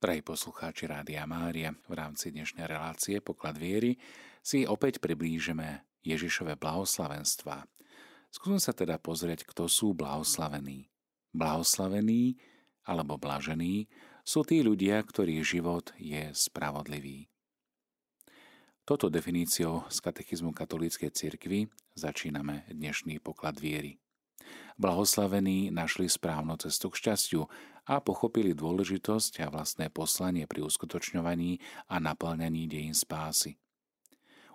Drahí 0.00 0.24
poslucháči 0.24 0.88
Rádia 0.88 1.28
Mária, 1.28 1.76
v 1.84 1.92
rámci 1.92 2.32
dnešnej 2.32 2.64
relácie 2.64 3.20
Poklad 3.20 3.60
viery 3.60 4.00
si 4.40 4.64
opäť 4.64 4.96
priblížime 4.96 5.84
Ježišové 6.00 6.56
blahoslavenstva. 6.56 7.68
Skúsme 8.32 8.56
sa 8.64 8.72
teda 8.72 8.96
pozrieť, 8.96 9.44
kto 9.44 9.68
sú 9.68 9.92
blahoslavení. 9.92 10.88
Blahoslavení 11.36 12.40
alebo 12.88 13.20
blažení 13.20 13.92
sú 14.24 14.40
tí 14.40 14.64
ľudia, 14.64 15.04
ktorých 15.04 15.44
život 15.44 15.92
je 16.00 16.32
spravodlivý. 16.32 17.28
Toto 18.88 19.12
definíciou 19.12 19.84
z 19.92 20.00
katechizmu 20.00 20.56
katolíckej 20.56 21.12
cirkvi 21.12 21.68
začíname 21.92 22.64
dnešný 22.72 23.20
poklad 23.20 23.60
viery. 23.60 24.00
Blahoslavení 24.80 25.68
našli 25.68 26.08
správnu 26.08 26.56
cestu 26.56 26.88
k 26.88 27.04
šťastiu 27.04 27.44
a 27.84 28.00
pochopili 28.00 28.56
dôležitosť 28.56 29.44
a 29.44 29.52
vlastné 29.52 29.92
poslanie 29.92 30.48
pri 30.48 30.64
uskutočňovaní 30.64 31.60
a 31.92 32.00
naplňaní 32.00 32.64
dejín 32.64 32.96
spásy. 32.96 33.60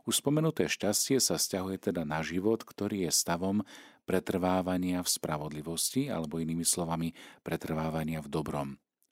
Už 0.09 0.25
spomenuté 0.25 0.65
šťastie 0.65 1.21
sa 1.21 1.37
stiahuje 1.37 1.93
teda 1.93 2.09
na 2.09 2.25
život, 2.25 2.65
ktorý 2.65 3.05
je 3.05 3.13
stavom 3.13 3.61
pretrvávania 4.09 5.05
v 5.05 5.13
spravodlivosti 5.13 6.09
alebo 6.09 6.41
inými 6.41 6.65
slovami 6.65 7.13
pretrvávania 7.45 8.17
v 8.25 8.29
dobrom, 8.33 8.69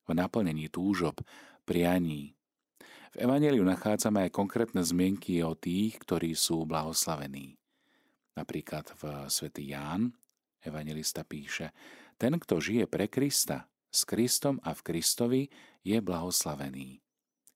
v 0.09 0.17
naplnení 0.17 0.65
túžob, 0.73 1.21
prianí. 1.61 2.33
V 3.13 3.21
Evangeliu 3.21 3.61
nachádzame 3.61 4.25
aj 4.25 4.33
konkrétne 4.33 4.81
zmienky 4.81 5.45
o 5.45 5.53
tých, 5.53 5.93
ktorí 6.01 6.33
sú 6.33 6.65
blahoslavení. 6.65 7.53
Napríklad 8.33 8.97
v 8.97 9.29
svätý 9.29 9.69
Ján 9.69 10.17
evangelista 10.63 11.27
píše, 11.27 11.75
ten, 12.17 12.39
kto 12.39 12.59
žije 12.63 12.85
pre 12.87 13.11
Krista, 13.11 13.67
s 13.93 14.07
Kristom 14.07 14.57
a 14.65 14.73
v 14.73 14.81
Kristovi, 14.81 15.41
je 15.83 15.99
blahoslavený. 15.99 17.03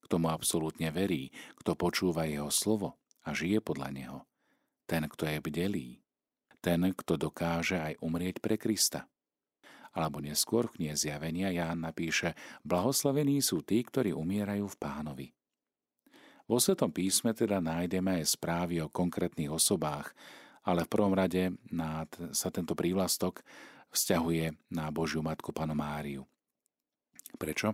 Kto 0.06 0.22
mu 0.22 0.32
absolútne 0.32 0.94
verí, 0.94 1.34
kto 1.60 1.76
počúva 1.76 2.30
jeho 2.30 2.52
slovo 2.52 3.00
a 3.28 3.36
žije 3.36 3.60
podľa 3.60 3.90
neho. 3.92 4.20
Ten, 4.88 5.04
kto 5.08 5.28
je 5.28 5.40
bdelý. 5.44 5.90
Ten, 6.64 6.96
kto 6.96 7.20
dokáže 7.20 7.80
aj 7.80 8.00
umrieť 8.00 8.40
pre 8.40 8.56
Krista. 8.56 9.08
Alebo 9.92 10.22
neskôr 10.22 10.70
v 10.70 10.80
knihe 10.80 10.96
zjavenia 10.96 11.50
Ján 11.52 11.84
napíše, 11.84 12.38
blahoslavení 12.64 13.42
sú 13.42 13.66
tí, 13.66 13.84
ktorí 13.84 14.14
umierajú 14.14 14.70
v 14.70 14.80
pánovi. 14.80 15.28
Vo 16.48 16.64
Svetom 16.64 16.96
písme 16.96 17.36
teda 17.36 17.60
nájdeme 17.60 18.24
aj 18.24 18.40
správy 18.40 18.80
o 18.80 18.88
konkrétnych 18.88 19.52
osobách, 19.52 20.16
ale 20.68 20.84
v 20.84 20.92
prvom 20.92 21.16
rade 21.16 21.56
na, 21.72 22.04
sa 22.36 22.52
tento 22.52 22.76
prívlastok 22.76 23.40
vzťahuje 23.96 24.52
na 24.76 24.92
Božiu 24.92 25.24
Matku 25.24 25.56
Panu 25.56 25.72
Máriu. 25.72 26.28
Prečo? 27.40 27.72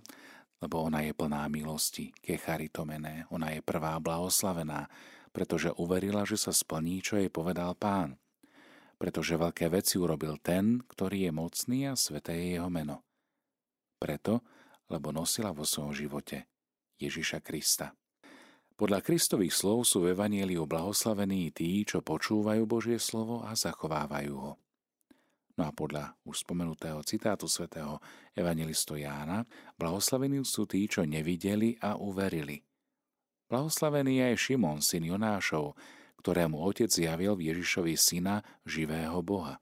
Lebo 0.61 0.85
ona 0.85 1.01
je 1.01 1.17
plná 1.17 1.49
milosti, 1.49 2.13
kecharitomene, 2.21 3.25
ona 3.33 3.49
je 3.49 3.65
prvá 3.65 3.97
blahoslavená, 3.97 4.85
pretože 5.33 5.73
uverila, 5.81 6.21
že 6.23 6.37
sa 6.37 6.53
splní, 6.53 7.01
čo 7.01 7.17
jej 7.17 7.33
povedal 7.33 7.73
pán. 7.73 8.21
Pretože 9.01 9.41
veľké 9.41 9.73
veci 9.73 9.97
urobil 9.97 10.37
ten, 10.39 10.85
ktorý 10.85 11.27
je 11.27 11.31
mocný 11.33 11.79
a 11.89 11.97
sveté 11.97 12.37
je 12.37 12.61
jeho 12.61 12.69
meno. 12.69 13.01
Preto, 13.97 14.45
lebo 14.87 15.09
nosila 15.09 15.49
vo 15.49 15.65
svojom 15.65 15.97
živote 15.97 16.45
Ježiša 17.01 17.41
Krista. 17.41 17.97
Podľa 18.73 19.05
Kristových 19.05 19.53
slov 19.53 19.85
sú 19.85 20.01
v 20.01 20.17
Evanieliu 20.17 20.65
blahoslavení 20.65 21.53
tí, 21.53 21.85
čo 21.85 22.01
počúvajú 22.01 22.65
Božie 22.65 22.97
slovo 22.97 23.45
a 23.45 23.53
zachovávajú 23.53 24.33
ho. 24.33 24.57
No 25.53 25.69
a 25.69 25.71
podľa 25.71 26.17
už 26.25 26.41
spomenutého 26.41 26.97
citátu 27.05 27.45
svätého 27.45 28.01
evangelistu 28.33 28.97
Jána, 28.97 29.45
blahoslavení 29.77 30.41
sú 30.41 30.65
tí, 30.65 30.89
čo 30.89 31.05
nevideli 31.05 31.77
a 31.77 31.93
uverili. 32.01 32.65
Blahoslavený 33.45 34.17
je 34.17 34.23
aj 34.33 34.37
Šimon, 34.41 34.81
syn 34.81 35.05
Jonášov, 35.05 35.77
ktorému 36.25 36.57
otec 36.57 36.89
zjavil 36.89 37.37
v 37.37 37.53
Ježišovi 37.53 37.93
syna 37.93 38.41
živého 38.65 39.21
Boha. 39.21 39.61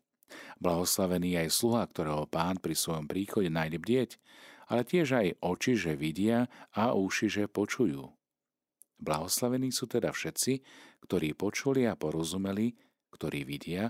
Blahoslavený 0.64 1.36
je 1.36 1.40
aj 1.44 1.50
sluha, 1.52 1.84
ktorého 1.84 2.24
pán 2.32 2.64
pri 2.64 2.80
svojom 2.80 3.12
príchode 3.12 3.52
nájde 3.52 3.84
bdieť, 3.84 4.12
ale 4.72 4.88
tiež 4.88 5.20
aj 5.20 5.28
oči, 5.44 5.76
že 5.76 6.00
vidia 6.00 6.48
a 6.72 6.96
uši, 6.96 7.28
že 7.28 7.44
počujú. 7.52 8.21
Blahoslavení 9.02 9.74
sú 9.74 9.90
teda 9.90 10.14
všetci, 10.14 10.62
ktorí 11.02 11.34
počuli 11.34 11.90
a 11.90 11.98
porozumeli, 11.98 12.78
ktorí 13.10 13.42
vidia 13.44 13.90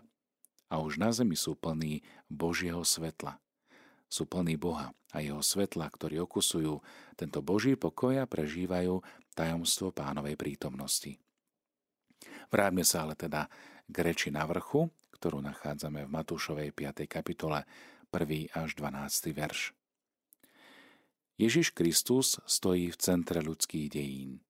a 0.72 0.80
už 0.80 1.04
na 1.04 1.12
zemi 1.12 1.36
sú 1.36 1.60
plní 1.60 2.00
Božieho 2.32 2.82
svetla. 2.88 3.36
Sú 4.08 4.24
plní 4.24 4.56
Boha 4.56 4.96
a 5.12 5.20
jeho 5.20 5.44
svetla, 5.44 5.92
ktorí 5.92 6.24
okusujú 6.24 6.80
tento 7.20 7.44
Boží 7.44 7.76
pokoj 7.76 8.24
a 8.24 8.28
prežívajú 8.28 9.04
tajomstvo 9.36 9.92
pánovej 9.92 10.40
prítomnosti. 10.40 11.20
Vráťme 12.52 12.84
sa 12.88 13.08
ale 13.08 13.20
teda 13.20 13.52
k 13.92 13.96
reči 14.00 14.32
na 14.32 14.48
vrchu, 14.48 14.88
ktorú 15.20 15.44
nachádzame 15.44 16.08
v 16.08 16.14
Matúšovej 16.16 16.72
5. 16.72 17.08
kapitole 17.12 17.68
1. 18.12 18.52
až 18.56 18.70
12. 18.80 19.32
verš. 19.36 19.76
Ježiš 21.40 21.72
Kristus 21.76 22.40
stojí 22.44 22.92
v 22.92 22.98
centre 23.00 23.40
ľudských 23.40 23.88
dejín. 23.92 24.44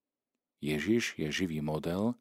Ježiš 0.62 1.18
je 1.18 1.28
živý 1.34 1.60
model, 1.60 2.14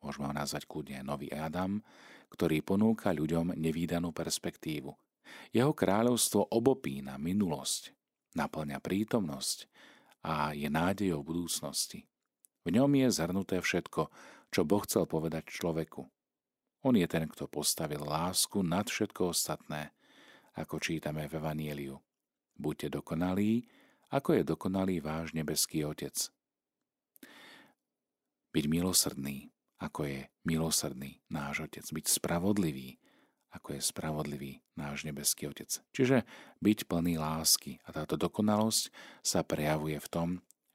môžeme 0.00 0.24
ho 0.28 0.34
nazvať 0.34 0.64
kľudne 0.64 1.04
nový 1.04 1.28
Adam, 1.28 1.84
ktorý 2.32 2.64
ponúka 2.64 3.12
ľuďom 3.12 3.54
nevýdanú 3.54 4.10
perspektívu. 4.10 4.90
Jeho 5.52 5.72
kráľovstvo 5.76 6.48
obopína 6.50 7.20
minulosť, 7.20 7.92
naplňa 8.34 8.80
prítomnosť 8.80 9.68
a 10.24 10.56
je 10.56 10.66
nádejou 10.66 11.20
budúcnosti. 11.20 12.08
V 12.64 12.72
ňom 12.72 12.88
je 12.96 13.08
zhrnuté 13.12 13.60
všetko, 13.60 14.08
čo 14.48 14.60
Boh 14.64 14.82
chcel 14.88 15.04
povedať 15.04 15.52
človeku. 15.52 16.08
On 16.84 16.94
je 16.96 17.04
ten, 17.04 17.28
kto 17.28 17.48
postavil 17.48 18.00
lásku 18.00 18.60
nad 18.64 18.88
všetko 18.88 19.36
ostatné, 19.36 19.92
ako 20.56 20.80
čítame 20.80 21.28
v 21.28 21.36
Evanieliu. 21.36 21.96
Buďte 22.56 23.00
dokonalí, 23.00 23.68
ako 24.08 24.40
je 24.40 24.42
dokonalý 24.46 24.96
váš 25.04 25.34
nebeský 25.34 25.84
Otec. 25.84 26.33
Byť 28.54 28.64
milosrdný, 28.70 29.50
ako 29.82 30.06
je 30.06 30.20
milosrdný 30.46 31.18
náš 31.26 31.66
Otec. 31.66 31.82
Byť 31.82 32.06
spravodlivý, 32.06 33.02
ako 33.50 33.74
je 33.74 33.80
spravodlivý 33.82 34.52
náš 34.78 35.02
nebeský 35.02 35.50
Otec. 35.50 35.74
Čiže 35.90 36.22
byť 36.62 36.86
plný 36.86 37.18
lásky. 37.18 37.82
A 37.82 37.90
táto 37.90 38.14
dokonalosť 38.14 38.94
sa 39.26 39.42
prejavuje 39.42 39.98
v 39.98 40.06
tom, 40.06 40.28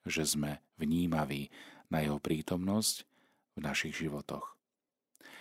že 0.03 0.27
sme 0.27 0.59
vnímaví 0.75 1.47
na 1.87 2.03
jeho 2.03 2.19
prítomnosť 2.19 3.07
v 3.55 3.59
našich 3.63 3.95
životoch. 3.95 4.59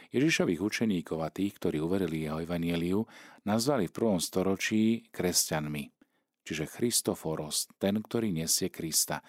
Ježišových 0.09 0.65
učeníkov 0.65 1.21
a 1.21 1.29
tých, 1.29 1.61
ktorí 1.61 1.85
uverili 1.85 2.25
jeho 2.25 2.41
evanieliu, 2.41 3.05
nazvali 3.45 3.91
v 3.91 3.97
prvom 3.99 4.17
storočí 4.17 5.05
kresťanmi, 5.13 5.93
čiže 6.49 6.65
Christoforos, 6.65 7.69
ten, 7.77 8.01
ktorý 8.01 8.33
nesie 8.33 8.73
Krista, 8.73 9.21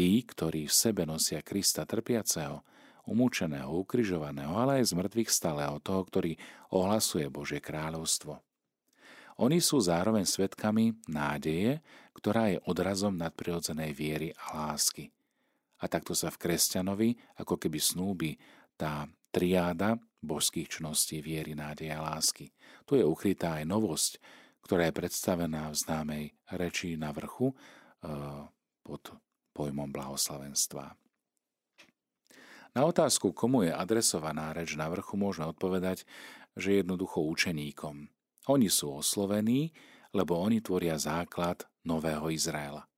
Tí, 0.00 0.24
ktorí 0.24 0.64
v 0.64 0.72
sebe 0.72 1.04
nosia 1.04 1.44
Krista 1.44 1.84
trpiaceho, 1.84 2.64
umúčeného, 3.04 3.68
ukrižovaného, 3.84 4.48
ale 4.56 4.80
aj 4.80 4.88
z 4.88 4.92
mŕtvych 4.96 5.28
stáleho, 5.28 5.76
toho, 5.76 6.08
ktorý 6.08 6.40
ohlasuje 6.72 7.28
Božie 7.28 7.60
kráľovstvo. 7.60 8.40
Oni 9.44 9.60
sú 9.60 9.76
zároveň 9.76 10.24
svetkami 10.24 11.04
nádeje, 11.04 11.84
ktorá 12.16 12.48
je 12.48 12.64
odrazom 12.64 13.12
nadprirodzenej 13.12 13.92
viery 13.92 14.32
a 14.40 14.72
lásky. 14.72 15.12
A 15.76 15.84
takto 15.84 16.16
sa 16.16 16.32
v 16.32 16.48
kresťanovi 16.48 17.20
ako 17.36 17.60
keby 17.60 17.76
snúbi 17.76 18.40
tá 18.80 19.04
triáda 19.28 20.00
božských 20.24 20.80
čností 20.80 21.20
viery, 21.20 21.52
nádeje 21.52 21.92
a 21.92 22.00
lásky. 22.00 22.48
Tu 22.88 22.96
je 22.96 23.04
ukrytá 23.04 23.60
aj 23.60 23.68
novosť, 23.68 24.16
ktorá 24.64 24.88
je 24.88 24.96
predstavená 24.96 25.68
v 25.68 25.76
známej 25.76 26.24
reči 26.56 26.96
na 26.96 27.12
vrchu 27.12 27.52
eh, 27.52 28.48
pod 28.80 29.28
pojmom 29.60 29.92
blahoslavenstva. 29.92 30.96
Na 32.72 32.82
otázku, 32.88 33.36
komu 33.36 33.68
je 33.68 33.72
adresovaná 33.76 34.56
reč 34.56 34.72
na 34.72 34.88
vrchu, 34.88 35.20
môžeme 35.20 35.52
odpovedať, 35.52 36.08
že 36.56 36.80
jednoducho 36.80 37.20
učeníkom. 37.20 38.08
Oni 38.48 38.72
sú 38.72 38.96
oslovení, 38.96 39.76
lebo 40.16 40.40
oni 40.40 40.64
tvoria 40.64 40.96
základ 40.96 41.68
nového 41.84 42.32
Izraela. 42.32 42.88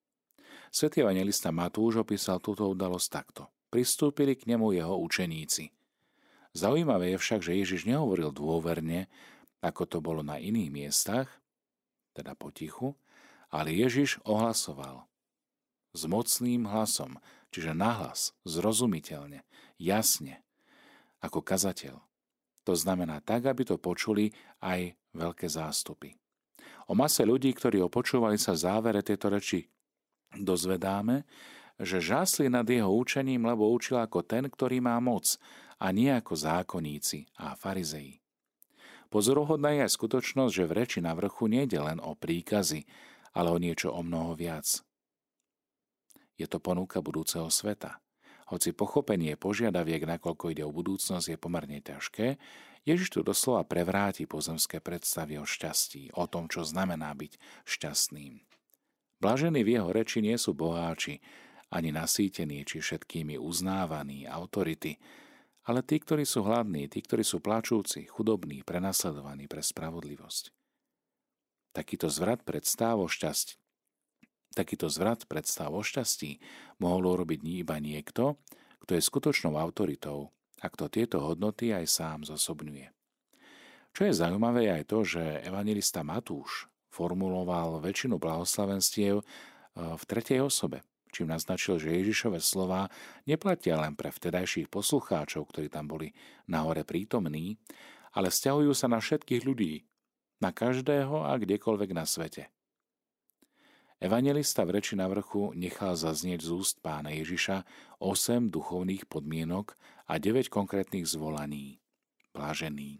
Svetý 0.70 1.02
evangelista 1.02 1.50
Matúš 1.50 2.00
opísal 2.00 2.38
túto 2.38 2.70
udalosť 2.70 3.08
takto. 3.10 3.50
Pristúpili 3.68 4.38
k 4.38 4.54
nemu 4.54 4.76
jeho 4.76 4.96
učeníci. 5.02 5.72
Zaujímavé 6.52 7.16
je 7.16 7.18
však, 7.18 7.40
že 7.40 7.56
Ježiš 7.56 7.88
nehovoril 7.88 8.30
dôverne, 8.32 9.08
ako 9.64 9.82
to 9.88 9.98
bolo 10.04 10.20
na 10.20 10.36
iných 10.36 10.68
miestach, 10.68 11.28
teda 12.12 12.36
potichu, 12.36 12.92
ale 13.48 13.72
Ježiš 13.72 14.20
ohlasoval 14.24 15.08
s 15.92 16.02
mocným 16.08 16.68
hlasom, 16.68 17.20
čiže 17.52 17.76
nahlas, 17.76 18.32
zrozumiteľne, 18.48 19.44
jasne, 19.76 20.40
ako 21.20 21.44
kazateľ. 21.44 22.00
To 22.64 22.72
znamená 22.74 23.20
tak, 23.20 23.46
aby 23.46 23.66
to 23.66 23.76
počuli 23.76 24.32
aj 24.62 24.94
veľké 25.12 25.46
zástupy. 25.50 26.16
O 26.88 26.96
mase 26.96 27.22
ľudí, 27.22 27.52
ktorí 27.52 27.78
opočúvali 27.82 28.38
sa 28.38 28.56
závere 28.56 29.02
tejto 29.02 29.30
reči 29.30 29.66
dozvedáme, 30.38 31.28
že 31.76 32.00
žasli 32.00 32.48
nad 32.48 32.64
jeho 32.64 32.88
učením, 32.88 33.44
lebo 33.48 33.68
učil 33.68 34.00
ako 34.00 34.24
ten, 34.24 34.48
ktorý 34.48 34.80
má 34.80 34.96
moc, 35.02 35.36
a 35.82 35.90
nie 35.90 36.14
ako 36.14 36.38
zákonníci 36.38 37.26
a 37.42 37.58
farizeji. 37.58 38.22
Pozoruhodná 39.10 39.74
je 39.74 39.84
aj 39.84 39.92
skutočnosť, 39.98 40.52
že 40.54 40.68
v 40.70 40.76
reči 40.78 40.98
na 41.02 41.12
vrchu 41.12 41.50
nejde 41.50 41.82
len 41.82 41.98
o 41.98 42.14
príkazy, 42.14 42.86
ale 43.34 43.50
o 43.50 43.58
niečo 43.58 43.90
o 43.90 44.00
mnoho 44.00 44.38
viac. 44.38 44.80
Je 46.42 46.50
to 46.50 46.58
ponuka 46.58 46.98
budúceho 46.98 47.46
sveta. 47.46 48.02
Hoci 48.50 48.74
pochopenie 48.74 49.38
požiadaviek, 49.38 50.02
nakoľko 50.02 50.50
ide 50.50 50.66
o 50.66 50.74
budúcnosť, 50.74 51.26
je 51.30 51.38
pomerne 51.38 51.78
ťažké, 51.78 52.42
Ježiš 52.82 53.14
tu 53.14 53.22
doslova 53.22 53.62
prevráti 53.62 54.26
pozemské 54.26 54.82
predstavy 54.82 55.38
o 55.38 55.46
šťastí, 55.46 56.18
o 56.18 56.26
tom, 56.26 56.50
čo 56.50 56.66
znamená 56.66 57.14
byť 57.14 57.38
šťastným. 57.62 58.42
Blažení 59.22 59.62
v 59.62 59.78
jeho 59.78 59.94
reči 59.94 60.18
nie 60.18 60.34
sú 60.34 60.50
boháči, 60.50 61.22
ani 61.70 61.94
nasýtení 61.94 62.66
či 62.66 62.82
všetkými 62.82 63.38
uznávaní 63.38 64.26
autority, 64.26 64.98
ale 65.62 65.86
tí, 65.86 66.02
ktorí 66.02 66.26
sú 66.26 66.42
hladní, 66.42 66.90
tí, 66.90 67.06
ktorí 67.06 67.22
sú 67.22 67.38
plačúci, 67.38 68.10
chudobní, 68.10 68.66
prenasledovaní 68.66 69.46
pre 69.46 69.62
spravodlivosť. 69.62 70.50
Takýto 71.70 72.10
zvrat 72.10 72.42
predstav 72.42 72.98
o 72.98 73.06
šťastí. 73.06 73.61
Takýto 74.52 74.92
zvrat 74.92 75.24
predstav 75.24 75.72
o 75.72 75.80
šťastí 75.80 76.38
mohol 76.80 77.08
urobiť 77.16 77.40
iba 77.64 77.80
niekto, 77.80 78.36
kto 78.84 78.92
je 78.94 79.02
skutočnou 79.02 79.56
autoritou 79.56 80.28
a 80.60 80.66
kto 80.68 80.92
tieto 80.92 81.24
hodnoty 81.24 81.72
aj 81.72 81.88
sám 81.88 82.18
zosobňuje. 82.28 82.92
Čo 83.92 84.08
je 84.08 84.12
zaujímavé 84.12 84.72
aj 84.72 84.88
to, 84.88 85.04
že 85.04 85.20
evangelista 85.44 86.04
Matúš 86.04 86.68
formuloval 86.92 87.80
väčšinu 87.80 88.20
blahoslavenstiev 88.20 89.20
eh, 89.20 89.24
v 89.74 90.02
tretej 90.04 90.44
osobe 90.44 90.84
čím 91.12 91.28
naznačil, 91.28 91.76
že 91.76 91.92
Ježišove 91.92 92.40
slova 92.40 92.88
neplatia 93.28 93.76
len 93.76 93.92
pre 93.92 94.08
vtedajších 94.08 94.72
poslucháčov, 94.72 95.44
ktorí 95.52 95.68
tam 95.68 95.86
boli 95.86 96.16
nahore 96.48 96.88
prítomní, 96.88 97.60
ale 98.16 98.32
vzťahujú 98.32 98.72
sa 98.72 98.88
na 98.88 98.98
všetkých 98.98 99.44
ľudí, 99.44 99.84
na 100.40 100.50
každého 100.50 101.28
a 101.28 101.36
kdekoľvek 101.36 101.90
na 101.92 102.08
svete. 102.08 102.48
Evangelista 104.02 104.66
v 104.66 104.82
reči 104.82 104.98
na 104.98 105.06
vrchu 105.06 105.54
nechal 105.54 105.94
zaznieť 105.94 106.42
z 106.42 106.50
úst 106.50 106.82
pána 106.82 107.14
Ježiša 107.14 107.62
8 108.02 108.50
duchovných 108.50 109.06
podmienok 109.06 109.78
a 110.10 110.18
9 110.18 110.50
konkrétnych 110.50 111.06
zvolaní. 111.06 111.78
Blažený. 112.34 112.98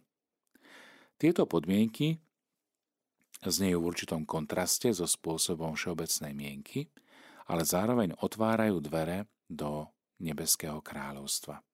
Tieto 1.19 1.43
podmienky 1.51 2.23
znejú 3.43 3.83
v 3.83 3.89
určitom 3.91 4.23
kontraste 4.23 4.95
so 4.95 5.03
spôsobom 5.03 5.75
všeobecnej 5.75 6.39
mienky, 6.39 6.87
ale 7.51 7.67
zároveň 7.67 8.15
otvárajú 8.23 8.79
dvere 8.79 9.27
do 9.51 9.91
nebeského 10.23 10.79
kráľovstva. 10.79 11.67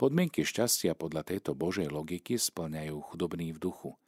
Podmienky 0.00 0.48
šťastia 0.48 0.96
podľa 0.96 1.28
tejto 1.28 1.52
Božej 1.52 1.92
logiky 1.92 2.40
splňajú 2.40 3.04
chudobní 3.04 3.52
v 3.52 3.60
duchu, 3.68 4.00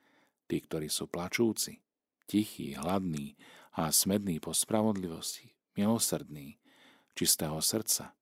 tí, 0.48 0.56
ktorí 0.64 0.88
sú 0.88 1.04
plačúci, 1.04 1.84
tichí, 2.32 2.72
hladní 2.72 3.36
a 3.76 3.92
smední 3.92 4.40
po 4.40 4.56
spravodlivosti, 4.56 5.52
milosrdní, 5.76 6.56
čistého 7.12 7.60
srdca, 7.60 8.16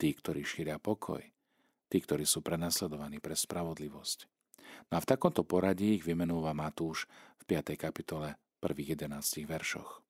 tí, 0.00 0.16
ktorí 0.16 0.40
šíria 0.40 0.80
pokoj, 0.80 1.20
tí, 1.92 1.98
ktorí 2.00 2.24
sú 2.24 2.40
prenasledovaní 2.40 3.20
pre 3.20 3.36
spravodlivosť. 3.36 4.24
No 4.88 4.96
a 4.96 5.00
v 5.04 5.08
takomto 5.12 5.44
poradí 5.44 6.00
ich 6.00 6.04
vymenúva 6.08 6.56
Matúš 6.56 7.04
v 7.44 7.60
5. 7.60 7.76
kapitole 7.76 8.40
prvých 8.56 8.96
11 9.04 9.44
veršoch. 9.44 10.00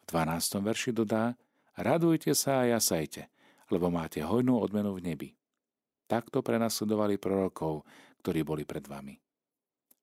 V 0.00 0.04
12. 0.08 0.64
verši 0.64 0.96
dodá 0.96 1.36
Radujte 1.76 2.32
sa 2.32 2.64
a 2.64 2.68
jasajte, 2.80 3.28
lebo 3.68 3.92
máte 3.92 4.24
hojnú 4.24 4.56
odmenu 4.56 4.96
v 4.96 5.04
nebi. 5.04 5.28
Takto 6.08 6.40
prenasledovali 6.40 7.20
prorokov, 7.20 7.84
ktorí 8.24 8.40
boli 8.42 8.64
pred 8.64 8.84
vami. 8.88 9.20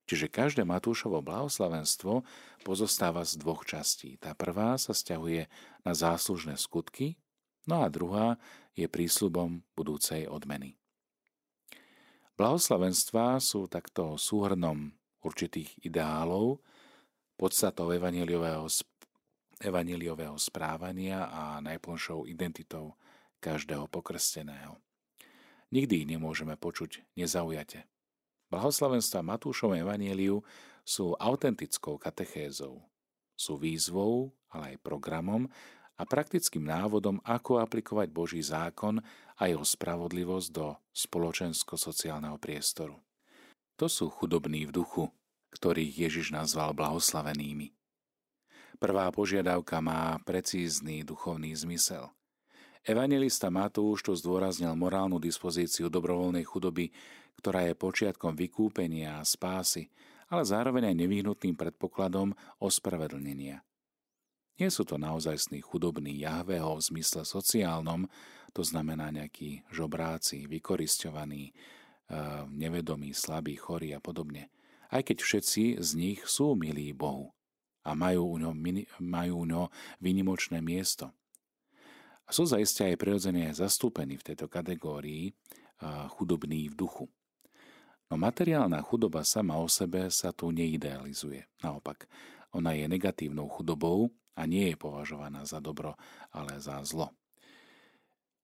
Čiže 0.08 0.32
každé 0.32 0.64
Matúšovo 0.64 1.20
blahoslavenstvo 1.20 2.24
pozostáva 2.64 3.28
z 3.28 3.36
dvoch 3.44 3.68
častí. 3.68 4.16
Tá 4.16 4.32
prvá 4.32 4.80
sa 4.80 4.96
stiahuje 4.96 5.52
na 5.84 5.92
záslužné 5.92 6.56
skutky, 6.56 7.20
no 7.68 7.84
a 7.84 7.92
druhá 7.92 8.40
je 8.72 8.88
prísľubom 8.88 9.68
budúcej 9.76 10.32
odmeny. 10.32 10.80
Blahoslavenstva 12.40 13.44
sú 13.44 13.68
takto 13.68 14.16
súhrnom 14.16 14.96
určitých 15.26 15.76
ideálov, 15.84 16.64
podstatou 17.36 17.92
evaneliového 17.92 18.70
evaniliového 19.58 20.38
správania 20.38 21.34
a 21.34 21.58
najplnšou 21.66 22.30
identitou 22.30 22.94
každého 23.42 23.90
pokrsteného. 23.90 24.78
Nikdy 25.74 26.06
ich 26.06 26.08
nemôžeme 26.08 26.54
počuť 26.56 27.18
nezaujate. 27.18 27.90
Blahoslavenstva 28.48 29.20
Matúšom 29.24 29.76
evaníliu 29.76 30.40
sú 30.88 31.12
autentickou 31.20 32.00
katechézou. 32.00 32.80
Sú 33.36 33.60
výzvou, 33.60 34.32
ale 34.48 34.76
aj 34.76 34.84
programom 34.84 35.52
a 36.00 36.04
praktickým 36.08 36.64
návodom, 36.64 37.20
ako 37.28 37.60
aplikovať 37.60 38.08
Boží 38.14 38.40
zákon 38.40 39.04
a 39.36 39.44
jeho 39.52 39.66
spravodlivosť 39.66 40.48
do 40.54 40.80
spoločensko-sociálneho 40.96 42.40
priestoru. 42.40 42.96
To 43.78 43.86
sú 43.92 44.10
chudobní 44.10 44.66
v 44.66 44.74
duchu, 44.74 45.04
ktorých 45.54 46.08
Ježiš 46.08 46.34
nazval 46.34 46.74
blahoslavenými. 46.74 47.76
Prvá 48.78 49.10
požiadavka 49.10 49.82
má 49.82 50.22
precízny 50.22 51.02
duchovný 51.02 51.54
zmysel. 51.58 52.14
Evangelista 52.88 53.52
Matúš 53.52 54.06
tu 54.06 54.14
zdôraznil 54.16 54.72
morálnu 54.78 55.20
dispozíciu 55.20 55.92
dobrovoľnej 55.92 56.46
chudoby, 56.48 56.94
ktorá 57.40 57.70
je 57.70 57.78
počiatkom 57.78 58.34
vykúpenia 58.34 59.22
a 59.22 59.28
spásy, 59.28 59.90
ale 60.28 60.44
zároveň 60.44 60.92
aj 60.92 60.96
nevyhnutným 61.00 61.56
predpokladom 61.56 62.36
ospravedlnenia. 62.60 63.64
Nie 64.58 64.70
sú 64.74 64.84
to 64.90 64.98
naozajstní 64.98 65.62
chudobní 65.62 66.18
Jahveho 66.18 66.74
v 66.82 66.82
zmysle 66.82 67.24
sociálnom, 67.24 68.10
to 68.58 68.66
znamená 68.66 69.14
nejakí 69.14 69.62
žobráci, 69.70 70.50
vykoristovaní, 70.50 71.54
eh, 71.54 72.44
nevedomí, 72.50 73.14
slabí, 73.14 73.54
chorí 73.54 73.94
a 73.94 74.02
podobne. 74.02 74.50
Aj 74.90 75.06
keď 75.06 75.22
všetci 75.22 75.78
z 75.78 75.90
nich 75.94 76.20
sú 76.26 76.58
milí 76.58 76.90
Bohu 76.92 77.38
a 77.86 77.94
majú 77.94 78.34
u 78.34 78.38
ňo, 78.42 78.52
majú 78.98 79.34
u 79.44 79.46
ňo 79.46 79.64
výnimočné 80.02 80.58
miesto. 80.64 81.14
A 82.28 82.36
sú 82.36 82.44
zaiste 82.44 82.84
aj 82.84 83.00
prirodzene 83.00 83.56
zastúpení 83.56 84.20
v 84.20 84.26
tejto 84.34 84.52
kategórii 84.52 85.32
chudobní 86.12 86.70
v 86.70 86.76
duchu. 86.76 87.06
No 88.08 88.16
materiálna 88.16 88.80
chudoba 88.84 89.28
sama 89.28 89.60
o 89.60 89.68
sebe 89.68 90.08
sa 90.08 90.32
tu 90.32 90.52
neidealizuje. 90.56 91.44
Naopak, 91.60 92.08
ona 92.56 92.72
je 92.72 92.88
negatívnou 92.88 93.52
chudobou 93.52 94.16
a 94.38 94.48
nie 94.48 94.72
je 94.72 94.78
považovaná 94.80 95.44
za 95.44 95.60
dobro, 95.60 96.00
ale 96.32 96.56
za 96.64 96.80
zlo. 96.88 97.12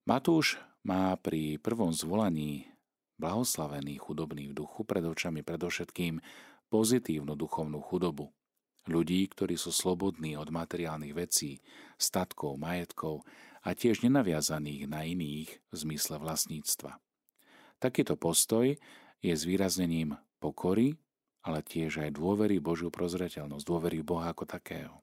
Matúš 0.03 0.60
má 0.84 1.15
pri 1.15 1.63
prvom 1.63 1.96
zvolaní 1.96 2.67
blahoslavený 3.15 4.03
chudobný 4.03 4.51
v 4.51 4.58
duchu 4.60 4.84
pred 4.84 5.08
očami 5.08 5.48
predovšetkým 5.48 6.20
pozitívnu 6.67 7.39
duchovnú 7.39 7.79
chudobu, 7.79 8.36
Ľudí, 8.84 9.32
ktorí 9.32 9.55
sú 9.55 9.72
slobodní 9.72 10.36
od 10.36 10.51
materiálnych 10.51 11.15
vecí, 11.15 11.63
statkov, 11.96 12.60
majetkov 12.60 13.24
a 13.63 13.72
tiež 13.72 14.03
nenaviazaných 14.03 14.91
na 14.91 15.08
iných 15.08 15.50
v 15.72 15.74
zmysle 15.88 16.20
vlastníctva. 16.20 17.00
Takýto 17.79 18.20
postoj 18.20 18.75
je 19.24 19.34
zvýraznením 19.34 20.20
pokory, 20.44 21.00
ale 21.44 21.63
tiež 21.63 22.03
aj 22.03 22.20
dôvery 22.20 22.60
Božiu 22.60 22.92
prozreteľnosť, 22.92 23.63
dôvery 23.63 24.03
Boha 24.03 24.36
ako 24.36 24.44
takého. 24.44 25.00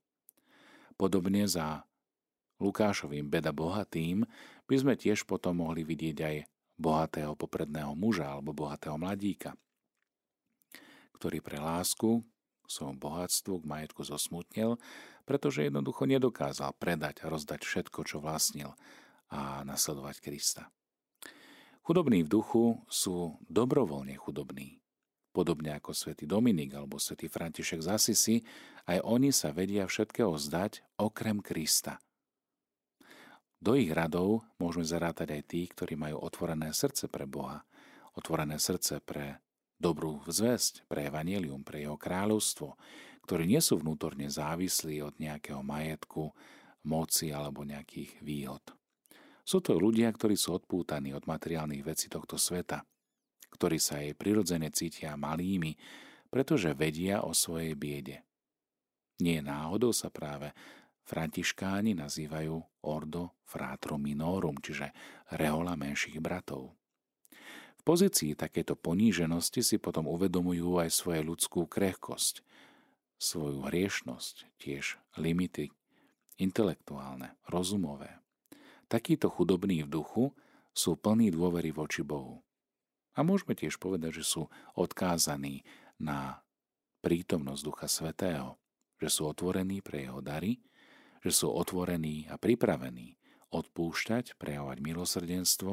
Podobne 1.01 1.49
za 1.49 1.89
Lukášovým 2.61 3.25
beda 3.25 3.57
bohatým 3.57 4.29
by 4.69 4.77
sme 4.77 4.95
tiež 4.95 5.25
potom 5.25 5.65
mohli 5.65 5.81
vidieť 5.81 6.19
aj 6.21 6.37
bohatého 6.77 7.33
popredného 7.33 7.97
muža 7.97 8.29
alebo 8.29 8.53
bohatého 8.53 9.01
mladíka, 9.01 9.57
ktorý 11.17 11.41
pre 11.41 11.57
lásku 11.57 12.21
svojom 12.71 12.97
bohatstvu 13.03 13.61
k 13.61 13.69
majetku 13.69 14.07
zosmutnil, 14.07 14.79
pretože 15.27 15.67
jednoducho 15.67 16.07
nedokázal 16.07 16.71
predať 16.79 17.27
a 17.27 17.31
rozdať 17.33 17.67
všetko, 17.67 18.07
čo 18.07 18.23
vlastnil 18.23 18.79
a 19.33 19.67
nasledovať 19.67 20.23
Krista. 20.23 20.71
Chudobní 21.91 22.23
v 22.23 22.31
duchu 22.31 22.79
sú 22.87 23.35
dobrovoľne 23.51 24.15
chudobní. 24.15 24.79
Podobne 25.35 25.75
ako 25.75 25.91
svätý 25.91 26.23
Dominik 26.23 26.71
alebo 26.79 27.03
svätý 27.03 27.27
František 27.27 27.83
z 27.83 27.89
Asisi, 27.91 28.37
aj 28.87 29.03
oni 29.03 29.35
sa 29.35 29.51
vedia 29.51 29.91
všetkého 29.91 30.31
zdať 30.39 30.87
okrem 31.03 31.43
Krista. 31.43 31.99
Do 33.59 33.75
ich 33.75 33.91
radov 33.91 34.47
môžeme 34.63 34.87
zarátať 34.87 35.35
aj 35.35 35.43
tí, 35.51 35.67
ktorí 35.67 35.99
majú 35.99 36.23
otvorené 36.23 36.71
srdce 36.71 37.11
pre 37.11 37.27
Boha, 37.27 37.67
otvorené 38.15 38.63
srdce 38.63 39.03
pre 39.03 39.43
dobrú 39.75 40.23
zväzť 40.31 40.87
pre 40.87 41.11
evanelium, 41.11 41.67
pre 41.67 41.83
jeho 41.83 41.99
kráľovstvo, 41.99 42.79
ktorí 43.27 43.51
nie 43.51 43.59
sú 43.59 43.83
vnútorne 43.83 44.31
závislí 44.31 45.03
od 45.03 45.19
nejakého 45.19 45.59
majetku, 45.67 46.31
moci 46.87 47.35
alebo 47.35 47.67
nejakých 47.67 48.15
výhod. 48.23 48.63
Sú 49.45 49.65
to 49.65 49.77
ľudia, 49.77 50.11
ktorí 50.13 50.37
sú 50.37 50.57
odpútaní 50.57 51.17
od 51.17 51.25
materiálnych 51.25 51.83
vecí 51.83 52.07
tohto 52.07 52.37
sveta, 52.37 52.85
ktorí 53.53 53.79
sa 53.81 53.99
jej 53.99 54.15
prirodzene 54.15 54.71
cítia 54.71 55.17
malými, 55.19 55.75
pretože 56.31 56.77
vedia 56.77 57.27
o 57.27 57.35
svojej 57.35 57.75
biede. 57.75 58.23
Nie 59.21 59.45
náhodou 59.45 59.93
sa 59.93 60.09
práve 60.09 60.55
františkáni 61.05 61.99
nazývajú 61.99 62.87
ordo 62.87 63.35
fratrum 63.43 64.01
minorum, 64.01 64.57
čiže 64.63 64.95
rehola 65.35 65.75
menších 65.75 66.23
bratov. 66.23 66.73
V 67.81 67.83
pozícii 67.83 68.37
takéto 68.37 68.77
poníženosti 68.77 69.65
si 69.65 69.77
potom 69.81 70.07
uvedomujú 70.07 70.79
aj 70.85 70.93
svoju 70.93 71.33
ľudskú 71.33 71.61
krehkosť, 71.65 72.45
svoju 73.17 73.67
hriešnosť, 73.67 74.61
tiež 74.61 75.01
limity 75.17 75.73
intelektuálne, 76.41 77.37
rozumové. 77.49 78.20
Takíto 78.91 79.31
chudobní 79.31 79.87
v 79.87 80.03
duchu 80.03 80.25
sú 80.75 80.99
plní 80.99 81.31
dôvery 81.31 81.71
voči 81.71 82.03
Bohu. 82.03 82.43
A 83.15 83.23
môžeme 83.23 83.55
tiež 83.55 83.79
povedať, 83.79 84.19
že 84.19 84.25
sú 84.27 84.43
odkázaní 84.75 85.63
na 86.03 86.43
prítomnosť 86.99 87.63
Ducha 87.63 87.87
Svetého, 87.87 88.59
že 88.99 89.07
sú 89.07 89.31
otvorení 89.31 89.79
pre 89.79 90.11
jeho 90.11 90.19
dary, 90.19 90.59
že 91.23 91.31
sú 91.31 91.55
otvorení 91.55 92.27
a 92.27 92.35
pripravení 92.35 93.15
odpúšťať, 93.51 94.39
prejavovať 94.39 94.79
milosrdenstvo 94.83 95.73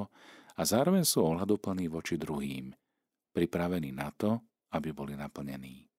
a 0.57 0.61
zároveň 0.61 1.05
sú 1.05 1.25
ohľadoplní 1.25 1.89
voči 1.89 2.21
druhým, 2.21 2.73
pripravení 3.33 3.93
na 3.93 4.13
to, 4.13 4.41
aby 4.73 4.93
boli 4.93 5.13
naplnení. 5.17 5.89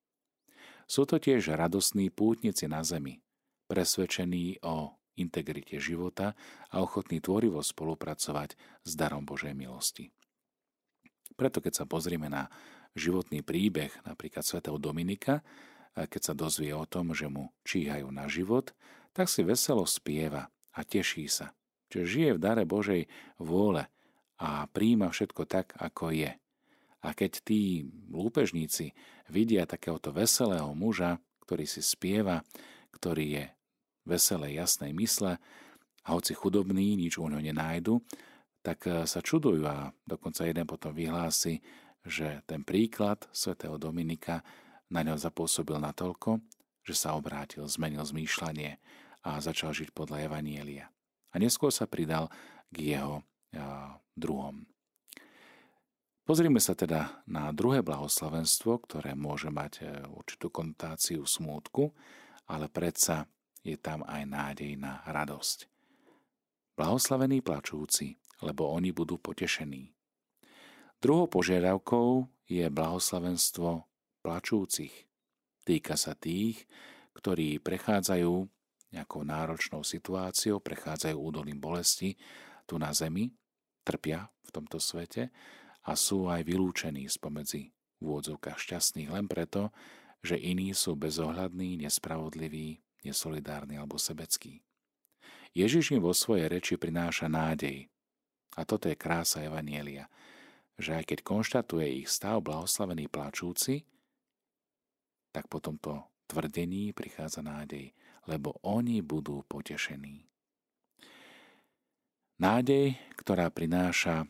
Sú 0.87 1.07
to 1.07 1.19
tiež 1.19 1.55
radostní 1.55 2.15
pútnici 2.15 2.67
na 2.67 2.83
zemi, 2.83 3.23
presvedčení 3.71 4.63
o 4.63 4.98
integrite 5.19 5.83
života 5.83 6.39
a 6.71 6.81
ochotní 6.81 7.19
tvorivo 7.19 7.61
spolupracovať 7.61 8.55
s 8.87 8.93
darom 8.95 9.27
Božej 9.27 9.53
milosti. 9.53 10.15
Preto 11.39 11.63
keď 11.63 11.83
sa 11.83 11.85
pozrieme 11.87 12.27
na 12.27 12.51
životný 12.99 13.47
príbeh 13.47 13.95
napríklad 14.03 14.43
svätého 14.43 14.79
Dominika, 14.79 15.43
keď 15.95 16.23
sa 16.23 16.35
dozvie 16.35 16.71
o 16.75 16.87
tom, 16.87 17.15
že 17.15 17.27
mu 17.27 17.51
číhajú 17.67 18.11
na 18.11 18.31
život, 18.31 18.75
tak 19.15 19.27
si 19.27 19.43
veselo 19.43 19.83
spieva 19.87 20.51
a 20.75 20.81
teší 20.87 21.27
sa, 21.27 21.51
že 21.91 22.07
žije 22.07 22.39
v 22.39 22.43
dare 22.43 22.63
Božej 22.63 23.11
vôle 23.39 23.87
a 24.39 24.67
príjima 24.71 25.11
všetko 25.11 25.43
tak, 25.51 25.75
ako 25.75 26.15
je. 26.15 26.31
A 27.03 27.15
keď 27.15 27.43
tí 27.43 27.87
lúpežníci 28.11 28.95
vidia 29.31 29.67
takéhoto 29.67 30.11
veselého 30.11 30.71
muža, 30.75 31.23
ktorý 31.47 31.67
si 31.67 31.83
spieva, 31.83 32.43
ktorý 32.95 33.27
je 33.39 33.45
veselej, 34.09 34.57
jasnej 34.57 34.97
mysle, 34.97 35.37
a 36.09 36.17
hoci 36.17 36.33
chudobný, 36.33 36.97
nič 36.97 37.21
u 37.21 37.29
ňo 37.29 37.37
nenájdu, 37.37 38.01
tak 38.65 38.89
e, 38.89 39.05
sa 39.05 39.21
čudujú 39.21 39.61
a 39.69 39.93
dokonca 40.09 40.49
jeden 40.49 40.65
potom 40.65 40.97
vyhlási, 40.97 41.61
že 42.01 42.41
ten 42.49 42.65
príklad 42.65 43.29
svätého 43.29 43.77
Dominika 43.77 44.41
na 44.89 45.05
ňo 45.05 45.21
zapôsobil 45.21 45.77
natoľko, 45.77 46.41
že 46.81 46.97
sa 46.97 47.13
obrátil, 47.13 47.69
zmenil 47.69 48.01
zmýšľanie 48.01 48.81
a 49.29 49.37
začal 49.45 49.77
žiť 49.77 49.93
podľa 49.93 50.33
Evanielia. 50.33 50.89
A 51.29 51.37
neskôr 51.37 51.69
sa 51.69 51.85
pridal 51.85 52.33
k 52.73 52.97
jeho 52.97 53.21
druhom. 54.17 54.65
Pozrime 56.25 56.61
sa 56.61 56.77
teda 56.77 57.25
na 57.25 57.49
druhé 57.57 57.81
blahoslavenstvo, 57.81 58.85
ktoré 58.85 59.17
môže 59.17 59.49
mať 59.49 59.73
e, 59.81 59.85
určitú 60.13 60.53
konnotáciu 60.53 61.25
smútku, 61.25 61.89
ale 62.45 62.69
predsa 62.69 63.25
je 63.69 63.79
tam 63.79 64.05
aj 64.09 64.23
nádej 64.25 64.73
na 64.81 65.05
radosť. 65.05 65.69
Blahoslavení 66.79 67.43
plačúci, 67.43 68.17
lebo 68.41 68.71
oni 68.71 68.95
budú 68.95 69.19
potešení. 69.19 69.93
Druhou 70.99 71.31
požiadavkou 71.31 72.27
je 72.49 72.67
blahoslavenstvo 72.71 73.87
plačúcich. 74.23 74.95
Týka 75.63 75.95
sa 75.95 76.15
tých, 76.17 76.65
ktorí 77.19 77.61
prechádzajú 77.61 78.35
nejakou 78.95 79.23
náročnou 79.27 79.85
situáciou, 79.85 80.65
prechádzajú 80.65 81.17
údolím 81.19 81.61
bolesti 81.61 82.17
tu 82.65 82.81
na 82.81 82.95
zemi 82.97 83.29
trpia 83.85 84.29
v 84.45 84.51
tomto 84.53 84.81
svete 84.81 85.29
a 85.85 85.93
sú 85.97 86.29
aj 86.29 86.45
vylúčení 86.45 87.09
spomedzi 87.09 87.73
v 87.99 88.03
úvodzovkách 88.05 88.59
šťastných 88.61 89.09
len 89.13 89.27
preto, 89.29 89.73
že 90.21 90.37
iní 90.37 90.75
sú 90.75 90.99
bezohľadní, 90.99 91.81
nespravodliví, 91.81 92.83
nesolidárni 93.07 93.79
alebo 93.79 94.01
sebeckí. 94.01 94.63
Ježiš 95.57 95.97
im 95.97 96.03
vo 96.05 96.15
svojej 96.15 96.47
reči 96.47 96.75
prináša 96.79 97.27
nádej. 97.27 97.89
A 98.59 98.67
toto 98.67 98.91
je 98.91 98.99
krása 98.99 99.47
Evanielia, 99.47 100.11
že 100.79 100.95
aj 100.95 101.15
keď 101.15 101.19
konštatuje 101.23 102.03
ich 102.03 102.09
stav 102.11 102.43
blahoslavený 102.43 103.07
plačúci, 103.07 103.87
tak 105.31 105.47
po 105.47 105.63
tomto 105.63 106.07
tvrdení 106.27 106.91
prichádza 106.91 107.43
nádej, 107.43 107.95
lebo 108.27 108.59
oni 108.67 109.01
budú 109.01 109.47
potešení. 109.47 110.27
Nádej, 112.39 112.95
ktorá 113.19 113.51
prináša, 113.51 114.27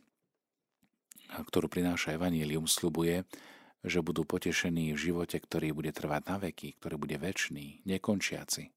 ktorú 1.28 1.68
prináša 1.68 2.16
Evangelium, 2.16 2.64
slubuje, 2.64 3.28
že 3.86 4.02
budú 4.02 4.26
potešení 4.26 4.94
v 4.94 4.98
živote, 4.98 5.38
ktorý 5.38 5.74
bude 5.74 5.94
trvať 5.94 6.22
na 6.26 6.36
veky, 6.38 6.78
ktorý 6.78 6.96
bude 6.98 7.16
väčší, 7.18 7.86
nekončiaci. 7.86 8.74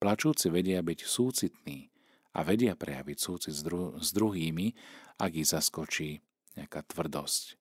Plačúci 0.00 0.48
vedia 0.48 0.80
byť 0.80 1.00
súcitní 1.04 1.92
a 2.32 2.40
vedia 2.40 2.72
prejaviť 2.72 3.18
súcit 3.20 3.52
s, 3.52 3.60
dru- 3.60 4.00
s 4.00 4.16
druhými, 4.16 4.72
ak 5.20 5.32
ich 5.36 5.48
zaskočí 5.52 6.24
nejaká 6.56 6.84
tvrdosť 6.88 7.60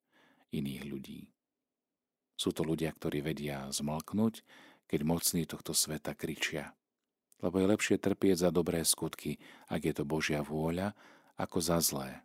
iných 0.55 0.84
ľudí. 0.88 1.22
Sú 2.39 2.55
to 2.55 2.63
ľudia, 2.63 2.96
ktorí 2.96 3.19
vedia 3.19 3.67
zmlknúť, 3.67 4.48
keď 4.88 5.00
mocní 5.03 5.43
tohto 5.43 5.75
sveta 5.75 6.15
kričia 6.15 6.72
lebo 7.39 7.60
je 7.60 7.72
lepšie 7.72 7.98
trpieť 8.00 8.48
za 8.48 8.50
dobré 8.51 8.84
skutky, 8.84 9.39
ak 9.72 9.81
je 9.84 9.93
to 9.96 10.03
Božia 10.03 10.43
vôľa, 10.43 10.91
ako 11.39 11.58
za 11.63 11.79
zlé. 11.79 12.19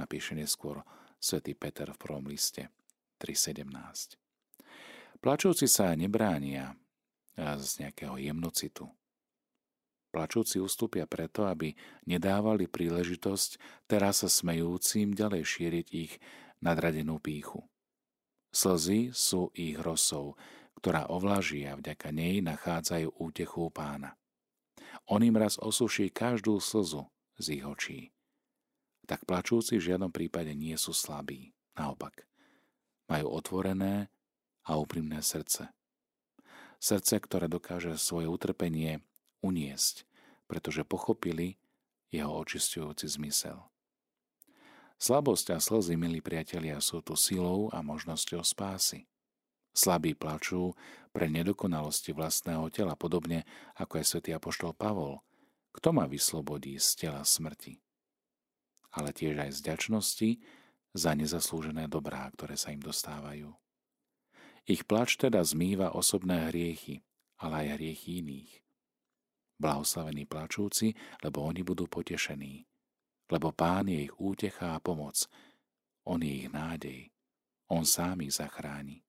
Napíše 0.00 0.32
neskôr 0.32 0.80
svätý 1.20 1.52
Peter 1.52 1.88
v 1.92 2.00
prvom 2.00 2.24
liste 2.24 2.72
3.17. 3.18 4.16
Plačúci 5.18 5.66
sa 5.66 5.90
nebránia 5.98 6.78
z 7.36 7.82
nejakého 7.82 8.18
jemnocitu. 8.18 8.86
Plačúci 10.08 10.56
ustúpia 10.56 11.04
preto, 11.04 11.44
aby 11.44 11.76
nedávali 12.08 12.64
príležitosť 12.64 13.84
teraz 13.84 14.24
sa 14.24 14.30
smejúcim 14.32 15.12
ďalej 15.12 15.42
šíriť 15.44 15.86
ich 15.92 16.16
nadradenú 16.64 17.20
píchu. 17.20 17.66
Slzy 18.48 19.12
sú 19.12 19.52
ich 19.52 19.76
rosou, 19.76 20.34
ktorá 20.80 21.12
ovlaží 21.12 21.68
a 21.68 21.76
vďaka 21.76 22.08
nej 22.08 22.40
nachádzajú 22.40 23.20
útechu 23.20 23.68
pána. 23.68 24.16
On 25.04 25.20
im 25.20 25.36
raz 25.36 25.60
osuší 25.60 26.08
každú 26.08 26.56
slzu 26.56 27.04
z 27.36 27.60
ich 27.60 27.64
očí. 27.66 28.00
Tak 29.04 29.28
plačúci 29.28 29.76
v 29.76 29.92
žiadnom 29.92 30.12
prípade 30.12 30.56
nie 30.56 30.76
sú 30.80 30.96
slabí. 30.96 31.52
Naopak, 31.76 32.24
majú 33.08 33.26
otvorené 33.32 34.12
a 34.68 34.76
úprimné 34.76 35.24
srdce. 35.24 35.72
Srdce, 36.78 37.18
ktoré 37.18 37.50
dokáže 37.50 37.98
svoje 37.98 38.30
utrpenie 38.30 39.02
uniesť, 39.42 40.06
pretože 40.46 40.86
pochopili 40.86 41.58
jeho 42.14 42.30
očistujúci 42.38 43.08
zmysel. 43.08 43.66
Slabosť 44.98 45.54
a 45.54 45.58
slzy, 45.62 45.94
milí 45.94 46.18
priatelia, 46.18 46.82
sú 46.82 47.02
tu 47.02 47.14
silou 47.14 47.70
a 47.70 47.82
možnosťou 47.86 48.42
spásy. 48.42 49.06
Slabí 49.70 50.18
plačú 50.18 50.74
pre 51.14 51.30
nedokonalosti 51.30 52.10
vlastného 52.10 52.66
tela, 52.74 52.98
podobne 52.98 53.46
ako 53.78 54.02
aj 54.02 54.04
svätý 54.10 54.30
apoštol 54.34 54.74
Pavol. 54.74 55.22
Kto 55.70 55.94
ma 55.94 56.10
vyslobodí 56.10 56.74
z 56.82 57.06
tela 57.06 57.22
smrti? 57.22 57.78
Ale 58.90 59.14
tiež 59.14 59.38
aj 59.38 59.50
z 59.54 59.60
ďačnosti 59.70 60.30
za 60.96 61.12
nezaslúžené 61.12 61.88
dobrá, 61.88 62.28
ktoré 62.32 62.56
sa 62.56 62.72
im 62.72 62.80
dostávajú. 62.80 63.52
Ich 64.68 64.84
plač 64.84 65.16
teda 65.16 65.40
zmýva 65.40 65.96
osobné 65.96 66.52
hriechy, 66.52 67.00
ale 67.40 67.64
aj 67.64 67.80
hriechy 67.80 68.20
iných. 68.20 68.52
Blahoslavení 69.58 70.28
plačúci, 70.28 70.92
lebo 71.24 71.42
oni 71.42 71.64
budú 71.64 71.88
potešení. 71.88 72.68
Lebo 73.32 73.50
Pán 73.52 73.88
je 73.88 74.06
ich 74.06 74.14
útecha 74.20 74.76
a 74.76 74.82
pomoc. 74.82 75.24
On 76.04 76.20
je 76.20 76.44
ich 76.44 76.48
nádej. 76.52 77.10
On 77.68 77.84
sám 77.84 78.24
ich 78.24 78.36
zachráni. 78.36 79.04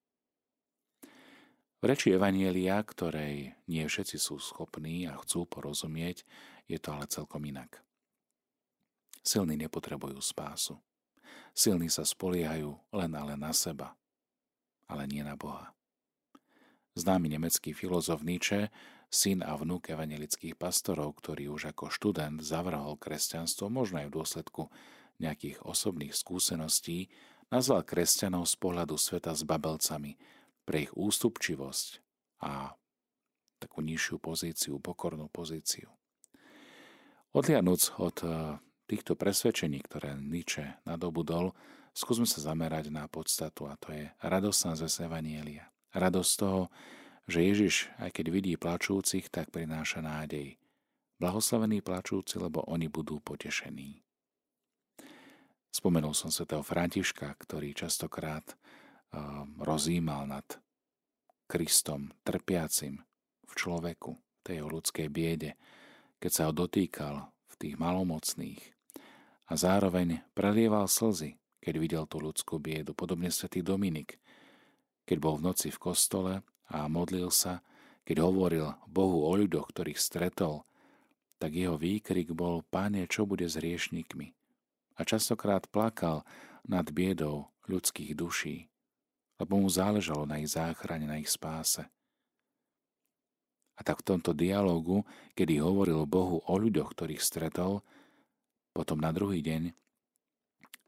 V 1.79 1.87
reči 1.87 2.11
Evanielia, 2.11 2.75
ktorej 2.83 3.55
nie 3.71 3.83
všetci 3.87 4.19
sú 4.19 4.35
schopní 4.35 5.07
a 5.07 5.15
chcú 5.15 5.47
porozumieť, 5.47 6.27
je 6.67 6.75
to 6.75 6.91
ale 6.91 7.07
celkom 7.07 7.39
inak. 7.47 7.79
Silní 9.23 9.55
nepotrebujú 9.55 10.19
spásu. 10.19 10.75
Silní 11.53 11.91
sa 11.91 12.07
spoliehajú 12.07 12.77
len 12.95 13.11
ale 13.13 13.35
na 13.35 13.51
seba, 13.51 13.95
ale 14.87 15.05
nie 15.09 15.21
na 15.21 15.35
Boha. 15.35 15.75
Známy 16.95 17.31
nemecký 17.31 17.71
filozof 17.71 18.25
Nietzsche, 18.25 18.73
syn 19.09 19.41
a 19.41 19.57
vnúk 19.57 19.89
evangelických 19.89 20.53
pastorov, 20.53 21.17
ktorý 21.17 21.49
už 21.49 21.73
ako 21.73 21.89
študent 21.89 22.45
zavrhol 22.45 22.95
kresťanstvo, 22.95 23.67
možno 23.67 24.05
aj 24.05 24.07
v 24.13 24.15
dôsledku 24.15 24.61
nejakých 25.17 25.65
osobných 25.65 26.13
skúseností, 26.13 27.09
nazval 27.49 27.83
kresťanov 27.83 28.45
z 28.45 28.55
pohľadu 28.61 28.95
sveta 28.95 29.33
s 29.33 29.41
babelcami 29.43 30.15
pre 30.63 30.85
ich 30.85 30.93
ústupčivosť 30.93 31.89
a 32.45 32.77
takú 33.59 33.81
nižšiu 33.83 34.21
pozíciu, 34.21 34.77
pokornú 34.79 35.27
pozíciu. 35.27 35.89
Odliadnúc 37.35 37.93
od 37.99 38.17
e, 38.23 38.29
týchto 38.89 39.13
presvedčení, 39.13 39.77
ktoré 39.85 40.17
Nietzsche 40.17 40.81
nadobudol, 40.89 41.53
skúsme 41.93 42.25
sa 42.25 42.41
zamerať 42.41 42.89
na 42.89 43.05
podstatu 43.05 43.69
a 43.69 43.77
to 43.77 43.93
je 43.93 44.09
radosná 44.25 44.73
zväz 44.73 45.05
Evanielia. 45.05 45.69
Radosť 45.93 46.31
toho, 46.41 46.73
že 47.29 47.45
Ježiš, 47.45 47.75
aj 48.01 48.09
keď 48.17 48.25
vidí 48.33 48.53
plačúcich, 48.57 49.29
tak 49.29 49.53
prináša 49.53 50.01
nádej. 50.01 50.57
Blahoslavení 51.21 51.85
plačúci, 51.85 52.41
lebo 52.41 52.65
oni 52.65 52.89
budú 52.89 53.21
potešení. 53.21 54.01
Spomenul 55.69 56.17
som 56.17 56.33
svätého 56.33 56.65
Františka, 56.65 57.29
ktorý 57.37 57.77
častokrát 57.77 58.41
uh, 58.49 59.45
rozímal 59.61 60.25
nad 60.25 60.47
Kristom, 61.45 62.09
trpiacim 62.25 63.05
v 63.45 63.53
človeku, 63.53 64.17
tej 64.41 64.65
ľudskej 64.65 65.07
biede, 65.13 65.53
keď 66.17 66.31
sa 66.33 66.43
ho 66.49 66.53
dotýkal 66.55 67.29
v 67.29 67.53
tých 67.61 67.75
malomocných 67.77 68.78
a 69.49 69.53
zároveň 69.57 70.21
prelieval 70.37 70.85
slzy, 70.85 71.41
keď 71.59 71.73
videl 71.81 72.03
tú 72.05 72.21
ľudskú 72.21 72.61
biedu. 72.61 72.93
Podobne 72.93 73.33
svätý 73.33 73.65
Dominik, 73.65 74.21
keď 75.09 75.17
bol 75.17 75.35
v 75.41 75.49
noci 75.49 75.73
v 75.73 75.81
kostole 75.81 76.33
a 76.69 76.85
modlil 76.85 77.33
sa, 77.33 77.65
keď 78.05 78.21
hovoril 78.21 78.77
Bohu 78.85 79.25
o 79.25 79.33
ľuďoch, 79.33 79.73
ktorých 79.73 79.97
stretol, 79.97 80.63
tak 81.41 81.57
jeho 81.57 81.75
výkrik 81.75 82.31
bol, 82.31 82.61
Pane, 82.69 83.09
čo 83.09 83.25
bude 83.25 83.49
s 83.49 83.57
riešnikmi? 83.57 84.37
a 84.99 85.01
častokrát 85.07 85.63
plakal 85.71 86.27
nad 86.67 86.91
biedou 86.91 87.47
ľudských 87.71 88.11
duší, 88.19 88.67
lebo 89.39 89.63
mu 89.63 89.71
záležalo 89.71 90.27
na 90.27 90.43
ich 90.43 90.51
záchrane, 90.51 91.07
na 91.07 91.23
ich 91.23 91.31
spáse. 91.31 91.87
A 93.79 93.81
tak 93.81 94.03
v 94.03 94.11
tomto 94.11 94.35
dialogu, 94.35 95.07
kedy 95.39 95.63
hovoril 95.63 96.03
Bohu 96.03 96.43
o 96.43 96.53
ľuďoch, 96.59 96.91
ktorých 96.91 97.23
stretol, 97.23 97.79
potom 98.71 99.01
na 99.01 99.09
druhý 99.09 99.41
deň 99.43 99.73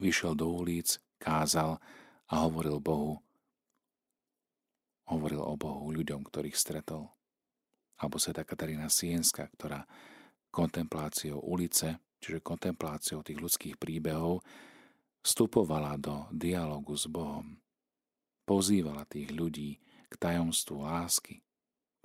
vyšiel 0.01 0.33
do 0.37 0.49
ulic, 0.49 0.97
kázal 1.21 1.77
a 2.31 2.33
hovoril 2.47 2.81
Bohu, 2.81 3.21
hovoril 5.09 5.43
o 5.43 5.53
Bohu 5.59 5.91
ľuďom, 5.91 6.25
ktorých 6.25 6.57
stretol. 6.57 7.11
Alebo 8.01 8.17
sa 8.17 8.33
Katarína 8.33 8.89
Sienska, 8.89 9.45
ktorá 9.53 9.85
kontempláciou 10.49 11.37
ulice 11.37 12.01
čiže 12.21 12.45
kontempláciou 12.45 13.25
tých 13.25 13.41
ľudských 13.41 13.75
príbehov, 13.81 14.45
vstupovala 15.25 15.97
do 15.97 16.29
dialogu 16.29 16.93
s 16.93 17.09
Bohom. 17.09 17.57
Pozývala 18.45 19.09
tých 19.09 19.33
ľudí 19.33 19.81
k 20.07 20.13
tajomstvu 20.21 20.85
lásky, 20.85 21.41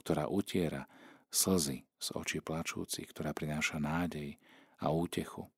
ktorá 0.00 0.26
utiera 0.33 0.88
slzy 1.28 1.85
z 2.00 2.09
očí 2.16 2.40
plačúcich, 2.40 3.12
ktorá 3.12 3.37
prináša 3.37 3.76
nádej 3.76 4.40
a 4.80 4.88
útechu. 4.88 5.52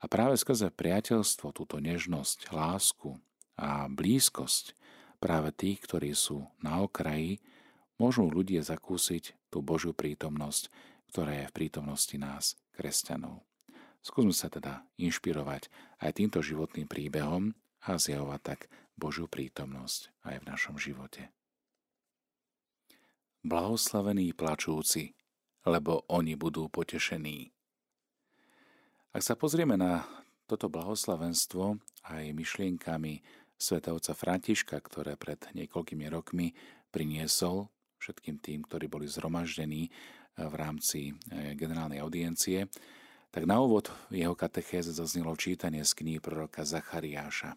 A 0.00 0.04
práve 0.10 0.34
skrze 0.38 0.72
priateľstvo, 0.74 1.54
túto 1.54 1.78
nežnosť, 1.78 2.50
lásku 2.50 3.16
a 3.54 3.86
blízkosť 3.86 4.74
práve 5.22 5.54
tých, 5.54 5.80
ktorí 5.86 6.12
sú 6.12 6.50
na 6.60 6.82
okraji, 6.84 7.40
môžu 7.96 8.26
ľudia 8.26 8.60
zakúsiť 8.60 9.38
tú 9.48 9.62
Božiu 9.62 9.94
prítomnosť, 9.94 10.68
ktorá 11.14 11.32
je 11.32 11.46
v 11.48 11.56
prítomnosti 11.56 12.16
nás 12.18 12.58
kresťanov. 12.74 13.46
Skúsme 14.04 14.36
sa 14.36 14.52
teda 14.52 14.84
inšpirovať 15.00 15.72
aj 16.02 16.10
týmto 16.20 16.44
životným 16.44 16.84
príbehom 16.84 17.56
a 17.88 17.96
zjavovať 17.96 18.40
tak 18.42 18.60
Božiu 19.00 19.30
prítomnosť 19.30 20.12
aj 20.28 20.34
v 20.42 20.48
našom 20.50 20.76
živote. 20.76 21.32
Blahoslavení 23.40 24.36
plačúci, 24.36 25.16
lebo 25.64 26.04
oni 26.12 26.36
budú 26.36 26.68
potešení. 26.68 27.53
Ak 29.14 29.22
sa 29.22 29.38
pozrieme 29.38 29.78
na 29.78 30.02
toto 30.50 30.66
blahoslavenstvo 30.66 31.78
aj 32.10 32.34
myšlienkami 32.34 33.22
svetovca 33.54 34.10
Františka, 34.10 34.74
ktoré 34.74 35.14
pred 35.14 35.38
niekoľkými 35.54 36.02
rokmi 36.10 36.50
priniesol 36.90 37.70
všetkým 38.02 38.42
tým, 38.42 38.66
ktorí 38.66 38.90
boli 38.90 39.06
zhromaždení 39.06 39.86
v 40.34 40.54
rámci 40.58 41.14
e, 41.30 41.54
generálnej 41.54 42.02
audiencie, 42.02 42.66
tak 43.30 43.46
na 43.46 43.62
úvod 43.62 43.94
jeho 44.10 44.34
katechéze 44.34 44.90
zaznelo 44.90 45.38
čítanie 45.38 45.86
z 45.86 45.94
kníh 45.94 46.18
proroka 46.18 46.66
Zachariáša. 46.66 47.54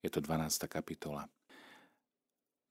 Je 0.00 0.08
to 0.08 0.24
12. 0.24 0.64
kapitola. 0.64 1.28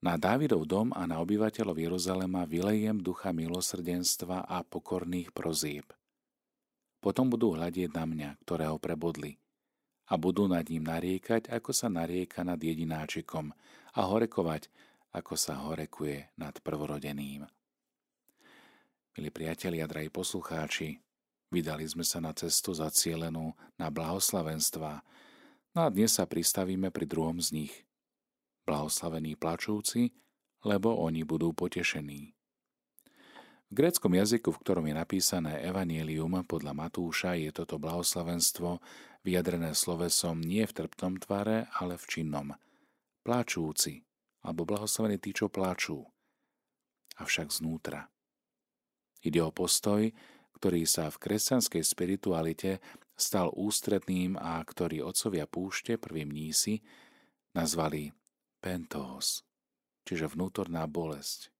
Na 0.02 0.18
Dávidov 0.18 0.66
dom 0.66 0.90
a 0.98 1.06
na 1.06 1.22
obyvateľov 1.22 1.78
Jeruzalema 1.78 2.42
vylejem 2.42 2.98
ducha 2.98 3.30
milosrdenstva 3.30 4.50
a 4.50 4.66
pokorných 4.66 5.30
prozíb. 5.30 5.86
Potom 7.04 7.28
budú 7.28 7.52
hľadieť 7.52 7.92
na 7.92 8.08
mňa, 8.08 8.30
ktorého 8.48 8.80
prebodli, 8.80 9.36
a 10.08 10.16
budú 10.16 10.48
nad 10.48 10.64
ním 10.72 10.88
nariekať, 10.88 11.52
ako 11.52 11.76
sa 11.76 11.92
narieka 11.92 12.40
nad 12.40 12.56
jedináčikom 12.56 13.52
a 13.92 14.00
horekovať, 14.08 14.72
ako 15.12 15.36
sa 15.36 15.68
horekuje 15.68 16.32
nad 16.40 16.56
prvorodeným. 16.64 17.44
Milí 19.20 19.28
priatelia, 19.28 19.84
drahí 19.84 20.08
poslucháči, 20.08 20.96
vydali 21.52 21.84
sme 21.84 22.08
sa 22.08 22.24
na 22.24 22.32
cestu 22.32 22.72
zacielenú 22.72 23.52
na 23.76 23.92
blahoslavenstva, 23.92 25.04
no 25.76 25.78
a 25.84 25.88
dnes 25.92 26.16
sa 26.16 26.24
pristavíme 26.24 26.88
pri 26.88 27.04
druhom 27.04 27.36
z 27.36 27.52
nich. 27.52 27.74
Blahoslavení 28.64 29.36
plačúci, 29.36 30.16
lebo 30.64 30.96
oni 31.04 31.20
budú 31.20 31.52
potešení. 31.52 32.32
V 33.72 33.72
gréckom 33.72 34.12
jazyku, 34.12 34.52
v 34.52 34.60
ktorom 34.60 34.84
je 34.86 34.94
napísané 34.94 35.52
Evangelium 35.64 36.44
podľa 36.44 36.76
Matúša, 36.76 37.34
je 37.40 37.48
toto 37.48 37.80
blahoslavenstvo 37.80 38.78
vyjadrené 39.24 39.72
slovesom 39.72 40.44
nie 40.44 40.68
v 40.68 40.84
trptom 40.84 41.16
tvare, 41.16 41.72
ale 41.80 41.96
v 41.96 42.04
činnom. 42.04 42.52
Plačúci, 43.24 44.04
alebo 44.44 44.68
blahoslavení 44.68 45.16
tí, 45.16 45.32
čo 45.32 45.48
plačú, 45.48 46.04
avšak 47.16 47.48
znútra. 47.48 48.12
Ide 49.24 49.40
o 49.40 49.48
postoj, 49.48 50.12
ktorý 50.60 50.84
sa 50.84 51.08
v 51.08 51.16
kresťanskej 51.24 51.80
spiritualite 51.80 52.84
stal 53.16 53.48
ústredným 53.56 54.36
a 54.36 54.60
ktorý 54.60 55.00
otcovia 55.00 55.48
púšte, 55.48 55.96
prvým 55.96 56.28
nísi, 56.28 56.84
nazvali 57.56 58.12
pentos, 58.60 59.40
čiže 60.04 60.28
vnútorná 60.28 60.84
bolesť. 60.84 61.53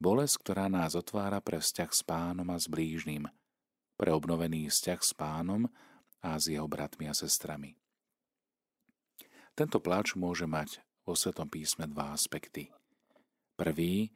Bolesť, 0.00 0.40
ktorá 0.40 0.72
nás 0.72 0.96
otvára 0.96 1.44
pre 1.44 1.60
vzťah 1.60 1.90
s 1.92 2.00
pánom 2.00 2.48
a 2.48 2.56
s 2.56 2.72
blížnym, 2.72 3.28
pre 4.00 4.16
obnovený 4.16 4.72
vzťah 4.72 5.00
s 5.04 5.12
pánom 5.12 5.68
a 6.24 6.40
s 6.40 6.48
jeho 6.48 6.64
bratmi 6.64 7.04
a 7.04 7.12
sestrami. 7.12 7.76
Tento 9.52 9.76
pláč 9.76 10.16
môže 10.16 10.48
mať 10.48 10.80
vo 11.04 11.12
Svetom 11.12 11.52
písme 11.52 11.84
dva 11.84 12.16
aspekty. 12.16 12.72
Prvý 13.60 14.08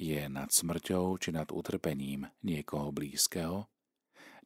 je 0.00 0.24
nad 0.24 0.48
smrťou 0.48 1.20
či 1.20 1.36
nad 1.36 1.52
utrpením 1.52 2.32
niekoho 2.40 2.88
blízkeho. 2.88 3.68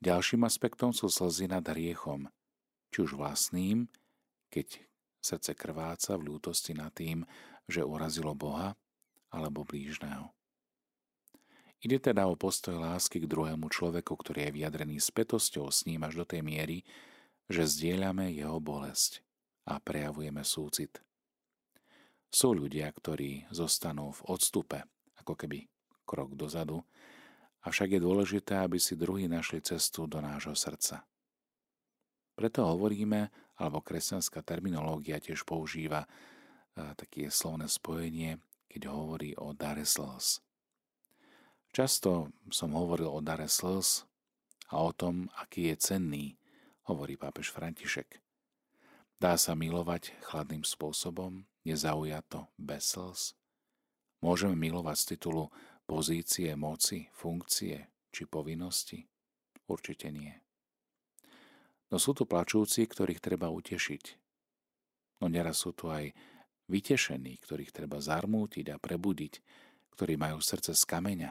Ďalším 0.02 0.42
aspektom 0.42 0.90
sú 0.90 1.06
slzy 1.06 1.46
nad 1.46 1.62
hriechom, 1.62 2.26
či 2.90 3.06
už 3.06 3.14
vlastným, 3.14 3.86
keď 4.50 4.82
srdce 5.22 5.54
krváca 5.54 6.18
v 6.18 6.34
ľútosti 6.34 6.74
nad 6.74 6.90
tým, 6.90 7.22
že 7.70 7.86
urazilo 7.86 8.34
Boha 8.34 8.74
alebo 9.30 9.62
blížneho. 9.62 10.34
Ide 11.80 12.12
teda 12.12 12.28
o 12.28 12.36
postoj 12.36 12.76
lásky 12.76 13.24
k 13.24 13.30
druhému 13.30 13.72
človeku, 13.72 14.12
ktorý 14.12 14.48
je 14.48 14.56
vyjadrený 14.60 15.00
spätosťou 15.00 15.72
s 15.72 15.88
ním 15.88 16.04
až 16.04 16.20
do 16.20 16.24
tej 16.28 16.44
miery, 16.44 16.84
že 17.48 17.64
zdieľame 17.64 18.28
jeho 18.36 18.60
bolesť 18.60 19.24
a 19.64 19.80
prejavujeme 19.80 20.44
súcit. 20.44 21.00
Sú 22.28 22.52
ľudia, 22.52 22.86
ktorí 22.92 23.48
zostanú 23.48 24.12
v 24.12 24.20
odstupe 24.28 24.84
ako 25.18 25.34
keby 25.34 25.66
krok 26.04 26.36
dozadu, 26.36 26.84
avšak 27.64 27.96
je 27.96 28.00
dôležité, 28.04 28.60
aby 28.60 28.76
si 28.76 28.94
druhý 28.94 29.24
našli 29.26 29.64
cestu 29.64 30.04
do 30.04 30.20
nášho 30.20 30.52
srdca. 30.52 31.02
Preto 32.36 32.64
hovoríme, 32.64 33.32
alebo 33.56 33.84
kresťanská 33.84 34.44
terminológia 34.44 35.20
tiež 35.20 35.44
používa 35.48 36.04
také 36.76 37.28
slovné 37.28 37.68
spojenie, 37.68 38.40
keď 38.68 38.92
hovorí 38.92 39.32
o 39.36 39.52
dare 39.52 39.84
slz. 39.84 40.44
Často 41.70 42.34
som 42.50 42.74
hovoril 42.74 43.06
o 43.06 43.22
dare 43.22 43.46
slz 43.46 44.02
a 44.74 44.82
o 44.82 44.90
tom, 44.90 45.30
aký 45.38 45.70
je 45.70 45.76
cenný, 45.78 46.26
hovorí 46.90 47.14
pápež 47.14 47.54
František. 47.54 48.18
Dá 49.22 49.38
sa 49.38 49.54
milovať 49.54 50.18
chladným 50.18 50.66
spôsobom, 50.66 51.46
nezaujato, 51.62 52.50
bez 52.58 52.90
slz? 52.90 53.38
Môžeme 54.18 54.58
milovať 54.58 54.96
z 54.98 55.08
titulu 55.14 55.54
pozície, 55.86 56.50
moci, 56.58 57.06
funkcie 57.14 57.86
či 58.10 58.26
povinnosti? 58.26 59.06
Určite 59.70 60.10
nie. 60.10 60.34
No 61.94 62.02
sú 62.02 62.18
tu 62.18 62.26
plačúci, 62.26 62.82
ktorých 62.82 63.22
treba 63.22 63.46
utešiť. 63.46 64.18
No 65.22 65.30
neraz 65.30 65.62
sú 65.62 65.70
tu 65.70 65.86
aj 65.86 66.10
vytešení, 66.66 67.38
ktorých 67.38 67.70
treba 67.70 68.02
zarmútiť 68.02 68.74
a 68.74 68.82
prebudiť, 68.82 69.38
ktorí 69.94 70.18
majú 70.18 70.42
srdce 70.42 70.74
z 70.74 70.82
kameňa 70.82 71.30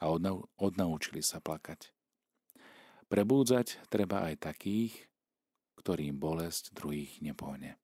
a 0.00 0.12
odnaučili 0.60 1.24
sa 1.24 1.40
plakať. 1.40 1.92
Prebúdzať 3.06 3.86
treba 3.86 4.26
aj 4.26 4.50
takých, 4.50 4.94
ktorým 5.78 6.18
bolesť 6.18 6.74
druhých 6.74 7.22
nepohne. 7.22 7.78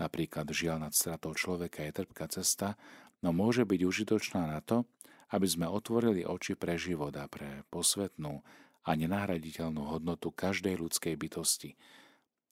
Napríklad 0.00 0.48
žiaľ 0.50 0.90
nad 0.90 0.94
stratou 0.96 1.36
človeka 1.36 1.84
je 1.84 1.92
trpká 2.02 2.26
cesta, 2.32 2.74
no 3.20 3.30
môže 3.30 3.62
byť 3.68 3.80
užitočná 3.84 4.48
na 4.48 4.60
to, 4.64 4.88
aby 5.30 5.46
sme 5.46 5.70
otvorili 5.70 6.26
oči 6.26 6.58
pre 6.58 6.74
život 6.74 7.14
a 7.14 7.30
pre 7.30 7.62
posvetnú 7.70 8.42
a 8.82 8.90
nenahraditeľnú 8.96 9.86
hodnotu 9.86 10.34
každej 10.34 10.80
ľudskej 10.80 11.14
bytosti. 11.14 11.78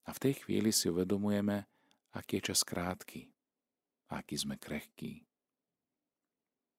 A 0.07 0.14
v 0.14 0.23
tej 0.23 0.35
chvíli 0.44 0.71
si 0.71 0.87
uvedomujeme, 0.87 1.66
aký 2.14 2.40
je 2.40 2.53
čas 2.53 2.62
krátky, 2.64 3.29
aký 4.09 4.35
sme 4.38 4.57
krehkí. 4.57 5.28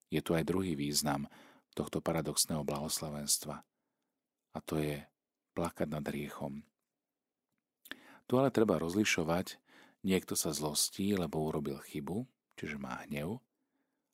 Je 0.09 0.21
tu 0.21 0.33
aj 0.33 0.45
druhý 0.45 0.73
význam 0.73 1.29
tohto 1.77 2.01
paradoxného 2.01 2.65
blahoslavenstva. 2.65 3.61
A 4.53 4.57
to 4.65 4.81
je 4.81 5.05
plakať 5.53 5.87
nad 5.89 6.05
riechom. 6.05 6.65
Tu 8.25 8.33
ale 8.37 8.53
treba 8.53 8.77
rozlišovať, 8.77 9.57
Niekto 9.99 10.39
sa 10.39 10.55
zlostí, 10.55 11.11
lebo 11.11 11.43
urobil 11.43 11.75
chybu, 11.83 12.23
čiže 12.55 12.79
má 12.79 13.03
hnev. 13.03 13.43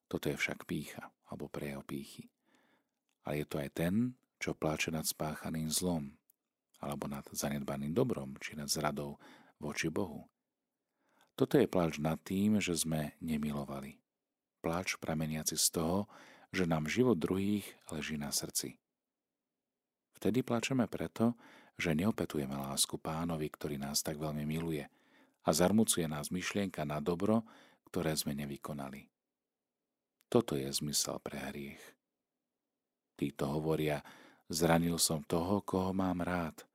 Toto 0.09 0.33
je 0.33 0.37
však 0.37 0.65
pícha, 0.65 1.13
alebo 1.29 1.45
prejav 1.45 1.85
pýchy. 1.85 2.25
Ale 3.21 3.41
je 3.41 3.45
to 3.45 3.61
aj 3.61 3.69
ten, 3.73 4.17
čo 4.41 4.57
pláče 4.57 4.89
nad 4.89 5.05
spáchaným 5.05 5.69
zlom, 5.69 6.17
alebo 6.81 7.05
nad 7.05 7.25
zanedbaným 7.29 7.93
dobrom, 7.93 8.33
či 8.41 8.57
nad 8.57 8.69
zradou 8.69 9.21
voči 9.61 9.93
Bohu. 9.93 10.25
Toto 11.37 11.61
je 11.61 11.69
pláč 11.69 12.01
nad 12.01 12.17
tým, 12.17 12.57
že 12.57 12.73
sme 12.73 13.13
nemilovali. 13.21 14.01
Pláč 14.65 14.97
prameniaci 14.97 15.53
z 15.53 15.67
toho, 15.69 16.09
že 16.49 16.65
nám 16.65 16.89
život 16.89 17.21
druhých 17.21 17.69
leží 17.93 18.17
na 18.17 18.33
srdci. 18.33 18.81
Vtedy 20.17 20.41
plačeme 20.41 20.89
preto, 20.89 21.37
že 21.77 21.93
neopetujeme 21.93 22.57
lásku 22.57 22.97
pánovi, 22.97 23.45
ktorý 23.53 23.77
nás 23.77 24.01
tak 24.01 24.17
veľmi 24.17 24.41
miluje– 24.41 24.89
a 25.45 25.49
zarmucuje 25.53 26.09
nás 26.09 26.33
myšlienka 26.33 26.81
na 26.83 26.97
dobro, 26.97 27.45
ktoré 27.89 28.17
sme 28.17 28.33
nevykonali. 28.33 29.05
Toto 30.27 30.57
je 30.57 30.65
zmysel 30.73 31.21
pre 31.21 31.37
hriech. 31.37 31.83
Títo 33.15 33.47
hovoria, 33.47 34.01
zranil 34.49 34.97
som 34.97 35.21
toho, 35.23 35.61
koho 35.61 35.93
mám 35.93 36.25
rád. 36.25 36.65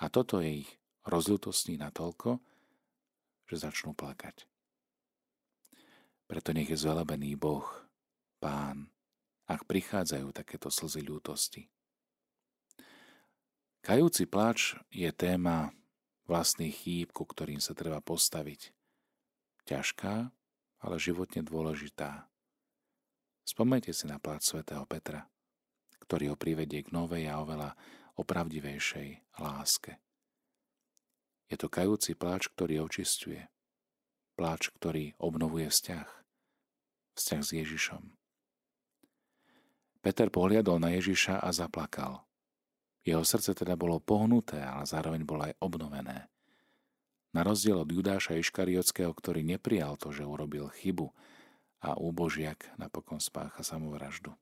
A 0.00 0.08
toto 0.08 0.40
je 0.40 0.64
ich 0.64 0.70
rozľutostní 1.04 1.76
natoľko, 1.82 2.40
že 3.50 3.56
začnú 3.60 3.92
plakať. 3.92 4.46
Preto 6.24 6.56
nech 6.56 6.72
je 6.72 6.78
zvelebený 6.80 7.36
Boh, 7.36 7.66
Pán, 8.40 8.88
ak 9.44 9.68
prichádzajú 9.68 10.32
takéto 10.32 10.72
slzy 10.72 11.04
ľútosti. 11.04 11.68
Kajúci 13.84 14.24
plač 14.24 14.76
je 14.88 15.08
téma 15.12 15.72
vlastných 16.24 16.72
chýb, 16.72 17.12
ku 17.12 17.28
ktorým 17.28 17.60
sa 17.60 17.76
treba 17.76 18.00
postaviť. 18.00 18.72
Ťažká, 19.68 20.32
ale 20.84 20.96
životne 20.96 21.44
dôležitá. 21.44 22.28
Spomeňte 23.44 23.92
si 23.92 24.08
na 24.08 24.16
plát 24.16 24.40
svätého 24.40 24.88
Petra, 24.88 25.28
ktorý 26.00 26.32
ho 26.32 26.36
privedie 26.36 26.80
k 26.84 26.92
novej 26.96 27.28
a 27.28 27.44
oveľa 27.44 27.76
opravdivejšej 28.16 29.36
láske. 29.40 30.00
Je 31.52 31.56
to 31.60 31.68
kajúci 31.68 32.16
pláč, 32.16 32.48
ktorý 32.48 32.88
očistuje. 32.88 33.44
Pláč, 34.34 34.74
ktorý 34.74 35.14
obnovuje 35.22 35.70
vzťah. 35.70 36.08
Vzťah 37.14 37.42
s 37.46 37.50
Ježišom. 37.54 38.02
Peter 40.02 40.26
pohliadol 40.26 40.82
na 40.82 40.90
Ježiša 40.98 41.38
a 41.38 41.54
zaplakal. 41.54 42.26
Jeho 43.06 43.22
srdce 43.22 43.54
teda 43.54 43.78
bolo 43.78 44.02
pohnuté, 44.02 44.58
ale 44.58 44.90
zároveň 44.90 45.22
bolo 45.22 45.46
aj 45.46 45.54
obnovené. 45.62 46.26
Na 47.30 47.46
rozdiel 47.46 47.78
od 47.78 47.86
Judáša 47.86 48.34
Iškariotského, 48.42 49.14
ktorý 49.14 49.46
neprijal 49.46 49.94
to, 49.94 50.10
že 50.10 50.26
urobil 50.26 50.66
chybu 50.82 51.14
a 51.86 51.94
úbožiak 51.94 52.74
napokon 52.74 53.22
spácha 53.22 53.62
samovraždu. 53.62 54.34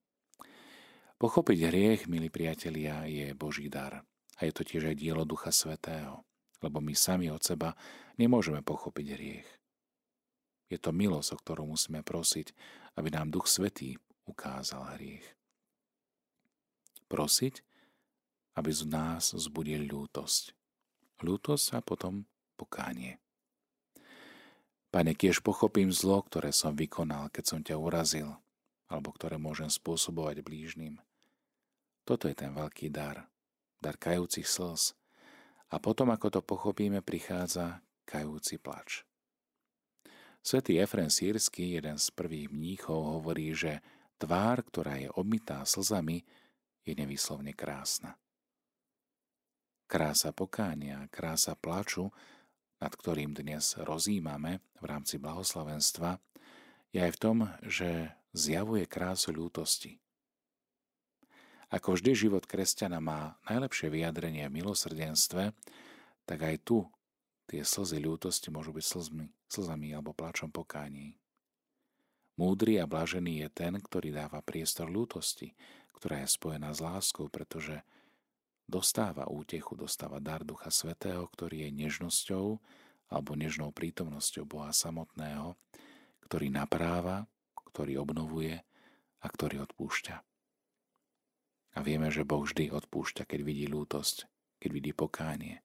Pochopiť 1.20 1.68
hriech, 1.68 2.02
milí 2.08 2.32
priatelia, 2.32 3.04
je 3.04 3.36
Boží 3.36 3.68
dar. 3.68 4.08
A 4.40 4.48
je 4.48 4.52
to 4.56 4.64
tiež 4.64 4.88
aj 4.88 4.96
dielo 4.96 5.28
Ducha 5.28 5.52
Svetého, 5.52 6.24
lebo 6.64 6.80
my 6.80 6.96
sami 6.96 7.28
od 7.28 7.44
seba 7.44 7.76
nemôžeme 8.16 8.64
pochopiť 8.64 9.06
hriech. 9.14 9.61
Je 10.72 10.80
to 10.80 10.88
milosť, 10.88 11.36
o 11.36 11.40
ktorú 11.44 11.68
musíme 11.68 12.00
prosiť, 12.00 12.56
aby 12.96 13.12
nám 13.12 13.28
Duch 13.28 13.44
Svetý 13.44 14.00
ukázal 14.24 14.96
hriech. 14.96 15.26
Prosiť, 17.12 17.60
aby 18.56 18.72
z 18.72 18.88
nás 18.88 19.36
zbudil 19.36 19.84
ľútosť. 19.84 20.56
Ľútosť 21.20 21.66
a 21.76 21.84
potom 21.84 22.24
pokánie. 22.56 23.20
Pane, 24.88 25.12
kiež 25.12 25.44
pochopím 25.44 25.92
zlo, 25.92 26.24
ktoré 26.24 26.56
som 26.56 26.72
vykonal, 26.72 27.28
keď 27.28 27.44
som 27.44 27.60
ťa 27.60 27.76
urazil, 27.76 28.40
alebo 28.88 29.12
ktoré 29.12 29.36
môžem 29.36 29.68
spôsobovať 29.68 30.40
blížnym. 30.40 31.00
Toto 32.08 32.32
je 32.32 32.36
ten 32.36 32.52
veľký 32.56 32.88
dar, 32.88 33.28
dar 33.76 34.00
kajúcich 34.00 34.48
slz. 34.48 34.96
A 35.68 35.76
potom, 35.80 36.08
ako 36.12 36.28
to 36.32 36.40
pochopíme, 36.40 37.04
prichádza 37.04 37.84
kajúci 38.04 38.56
plač. 38.56 39.04
Svetý 40.42 40.82
Efren 40.82 41.06
Sírsky, 41.06 41.78
jeden 41.78 42.02
z 42.02 42.10
prvých 42.10 42.50
mníchov, 42.50 43.22
hovorí, 43.22 43.54
že 43.54 43.78
tvár, 44.18 44.66
ktorá 44.66 44.98
je 44.98 45.06
obmitá 45.14 45.62
slzami, 45.62 46.26
je 46.82 46.98
nevyslovne 46.98 47.54
krásna. 47.54 48.18
Krása 49.86 50.34
pokánia, 50.34 51.06
krása 51.14 51.54
plaču, 51.54 52.10
nad 52.82 52.90
ktorým 52.90 53.38
dnes 53.38 53.78
rozímame 53.78 54.58
v 54.82 54.84
rámci 54.90 55.22
blahoslavenstva, 55.22 56.18
je 56.90 56.98
aj 56.98 57.12
v 57.14 57.20
tom, 57.22 57.46
že 57.62 58.10
zjavuje 58.34 58.82
krásu 58.90 59.30
ľútosti. 59.30 60.02
Ako 61.70 61.94
vždy 61.94 62.18
život 62.18 62.50
kresťana 62.50 62.98
má 62.98 63.38
najlepšie 63.46 63.94
vyjadrenie 63.94 64.50
v 64.50 64.58
milosrdenstve, 64.58 65.54
tak 66.26 66.38
aj 66.42 66.66
tu 66.66 66.82
tie 67.46 67.62
slzy 67.66 67.98
ľútosti 68.02 68.48
môžu 68.52 68.74
byť 68.74 68.84
slzmi, 68.86 69.26
slzami 69.50 69.88
alebo 69.92 70.14
plačom 70.16 70.50
pokání. 70.50 71.18
Múdry 72.40 72.80
a 72.80 72.88
blažený 72.88 73.44
je 73.44 73.48
ten, 73.52 73.76
ktorý 73.76 74.10
dáva 74.14 74.40
priestor 74.40 74.88
ľútosti, 74.88 75.52
ktorá 75.92 76.24
je 76.24 76.32
spojená 76.32 76.72
s 76.72 76.80
láskou, 76.80 77.28
pretože 77.28 77.84
dostáva 78.64 79.28
útechu, 79.28 79.76
dostáva 79.76 80.16
dar 80.18 80.40
Ducha 80.42 80.72
Svetého, 80.72 81.28
ktorý 81.28 81.68
je 81.68 81.70
nežnosťou 81.76 82.56
alebo 83.12 83.36
nežnou 83.36 83.68
prítomnosťou 83.70 84.48
Boha 84.48 84.72
samotného, 84.72 85.54
ktorý 86.24 86.48
napráva, 86.48 87.28
ktorý 87.68 88.00
obnovuje 88.00 88.64
a 89.20 89.26
ktorý 89.28 89.68
odpúšťa. 89.68 90.16
A 91.72 91.78
vieme, 91.80 92.08
že 92.08 92.24
Boh 92.24 92.44
vždy 92.44 92.72
odpúšťa, 92.72 93.28
keď 93.28 93.40
vidí 93.44 93.68
lútosť, 93.68 94.28
keď 94.60 94.70
vidí 94.72 94.92
pokánie. 94.96 95.60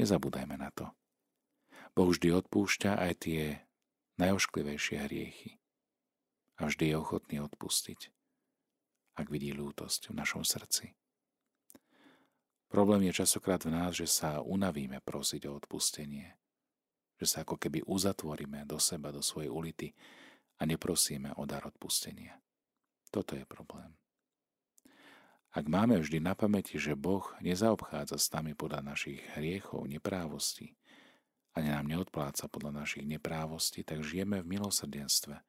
Nezabúdajme 0.00 0.56
na 0.56 0.72
to. 0.72 0.88
Boh 1.92 2.08
vždy 2.08 2.32
odpúšťa 2.32 2.96
aj 2.96 3.12
tie 3.28 3.42
najošklivejšie 4.16 4.96
hriechy. 5.04 5.60
A 6.60 6.68
vždy 6.68 6.92
je 6.92 6.96
ochotný 6.96 7.36
odpustiť, 7.44 8.12
ak 9.20 9.26
vidí 9.28 9.52
lútosť 9.52 10.12
v 10.12 10.16
našom 10.16 10.44
srdci. 10.46 10.96
Problém 12.72 13.12
je 13.12 13.20
časokrát 13.20 13.60
v 13.68 13.74
nás, 13.76 13.92
že 13.92 14.08
sa 14.08 14.40
unavíme 14.40 15.04
prosiť 15.04 15.44
o 15.44 15.60
odpustenie. 15.60 16.32
Že 17.20 17.26
sa 17.28 17.38
ako 17.44 17.60
keby 17.60 17.84
uzatvoríme 17.84 18.64
do 18.64 18.80
seba, 18.80 19.12
do 19.12 19.20
svojej 19.20 19.52
ulity 19.52 19.92
a 20.56 20.64
neprosíme 20.64 21.36
o 21.36 21.44
dar 21.44 21.68
odpustenia. 21.68 22.40
Toto 23.12 23.36
je 23.36 23.44
problém. 23.44 23.92
Ak 25.52 25.68
máme 25.68 26.00
vždy 26.00 26.24
na 26.24 26.32
pamäti, 26.32 26.80
že 26.80 26.96
Boh 26.96 27.28
nezaobchádza 27.44 28.16
s 28.16 28.32
nami 28.32 28.56
podľa 28.56 28.80
našich 28.80 29.20
hriechov, 29.36 29.84
neprávostí, 29.84 30.72
ani 31.52 31.68
nám 31.68 31.84
neodpláca 31.92 32.48
podľa 32.48 32.84
našich 32.84 33.04
neprávostí, 33.04 33.84
tak 33.84 34.00
žijeme 34.00 34.40
v 34.40 34.56
milosrdenstve, 34.56 35.44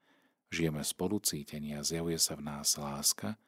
žijeme 0.52 0.84
v 0.84 0.92
spolucítení 0.92 1.80
a 1.80 1.88
zjavuje 1.88 2.20
sa 2.20 2.36
v 2.36 2.44
nás 2.44 2.76
láska, 2.76 3.40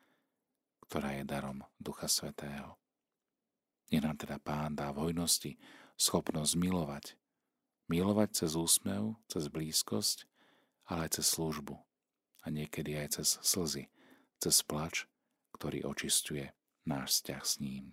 ktorá 0.87 1.19
je 1.19 1.27
darom 1.27 1.59
Ducha 1.75 2.07
Svetého. 2.07 2.79
Nech 3.91 3.99
nám 3.99 4.15
teda 4.15 4.39
Pán 4.39 4.79
dá 4.79 4.95
v 4.95 5.11
hojnosti 5.11 5.59
schopnosť 5.99 6.55
milovať. 6.55 7.19
Milovať 7.91 8.43
cez 8.43 8.55
úsmev, 8.55 9.19
cez 9.27 9.51
blízkosť 9.51 10.23
ale 10.85 11.09
aj 11.09 11.19
cez 11.19 11.25
službu 11.33 11.75
a 12.45 12.45
niekedy 12.53 12.93
aj 12.97 13.21
cez 13.21 13.41
slzy, 13.41 13.89
cez 14.37 14.61
plač, 14.61 15.09
ktorý 15.55 15.87
očistuje 15.87 16.51
náš 16.83 17.23
vzťah 17.23 17.43
s 17.47 17.53
ním. 17.63 17.85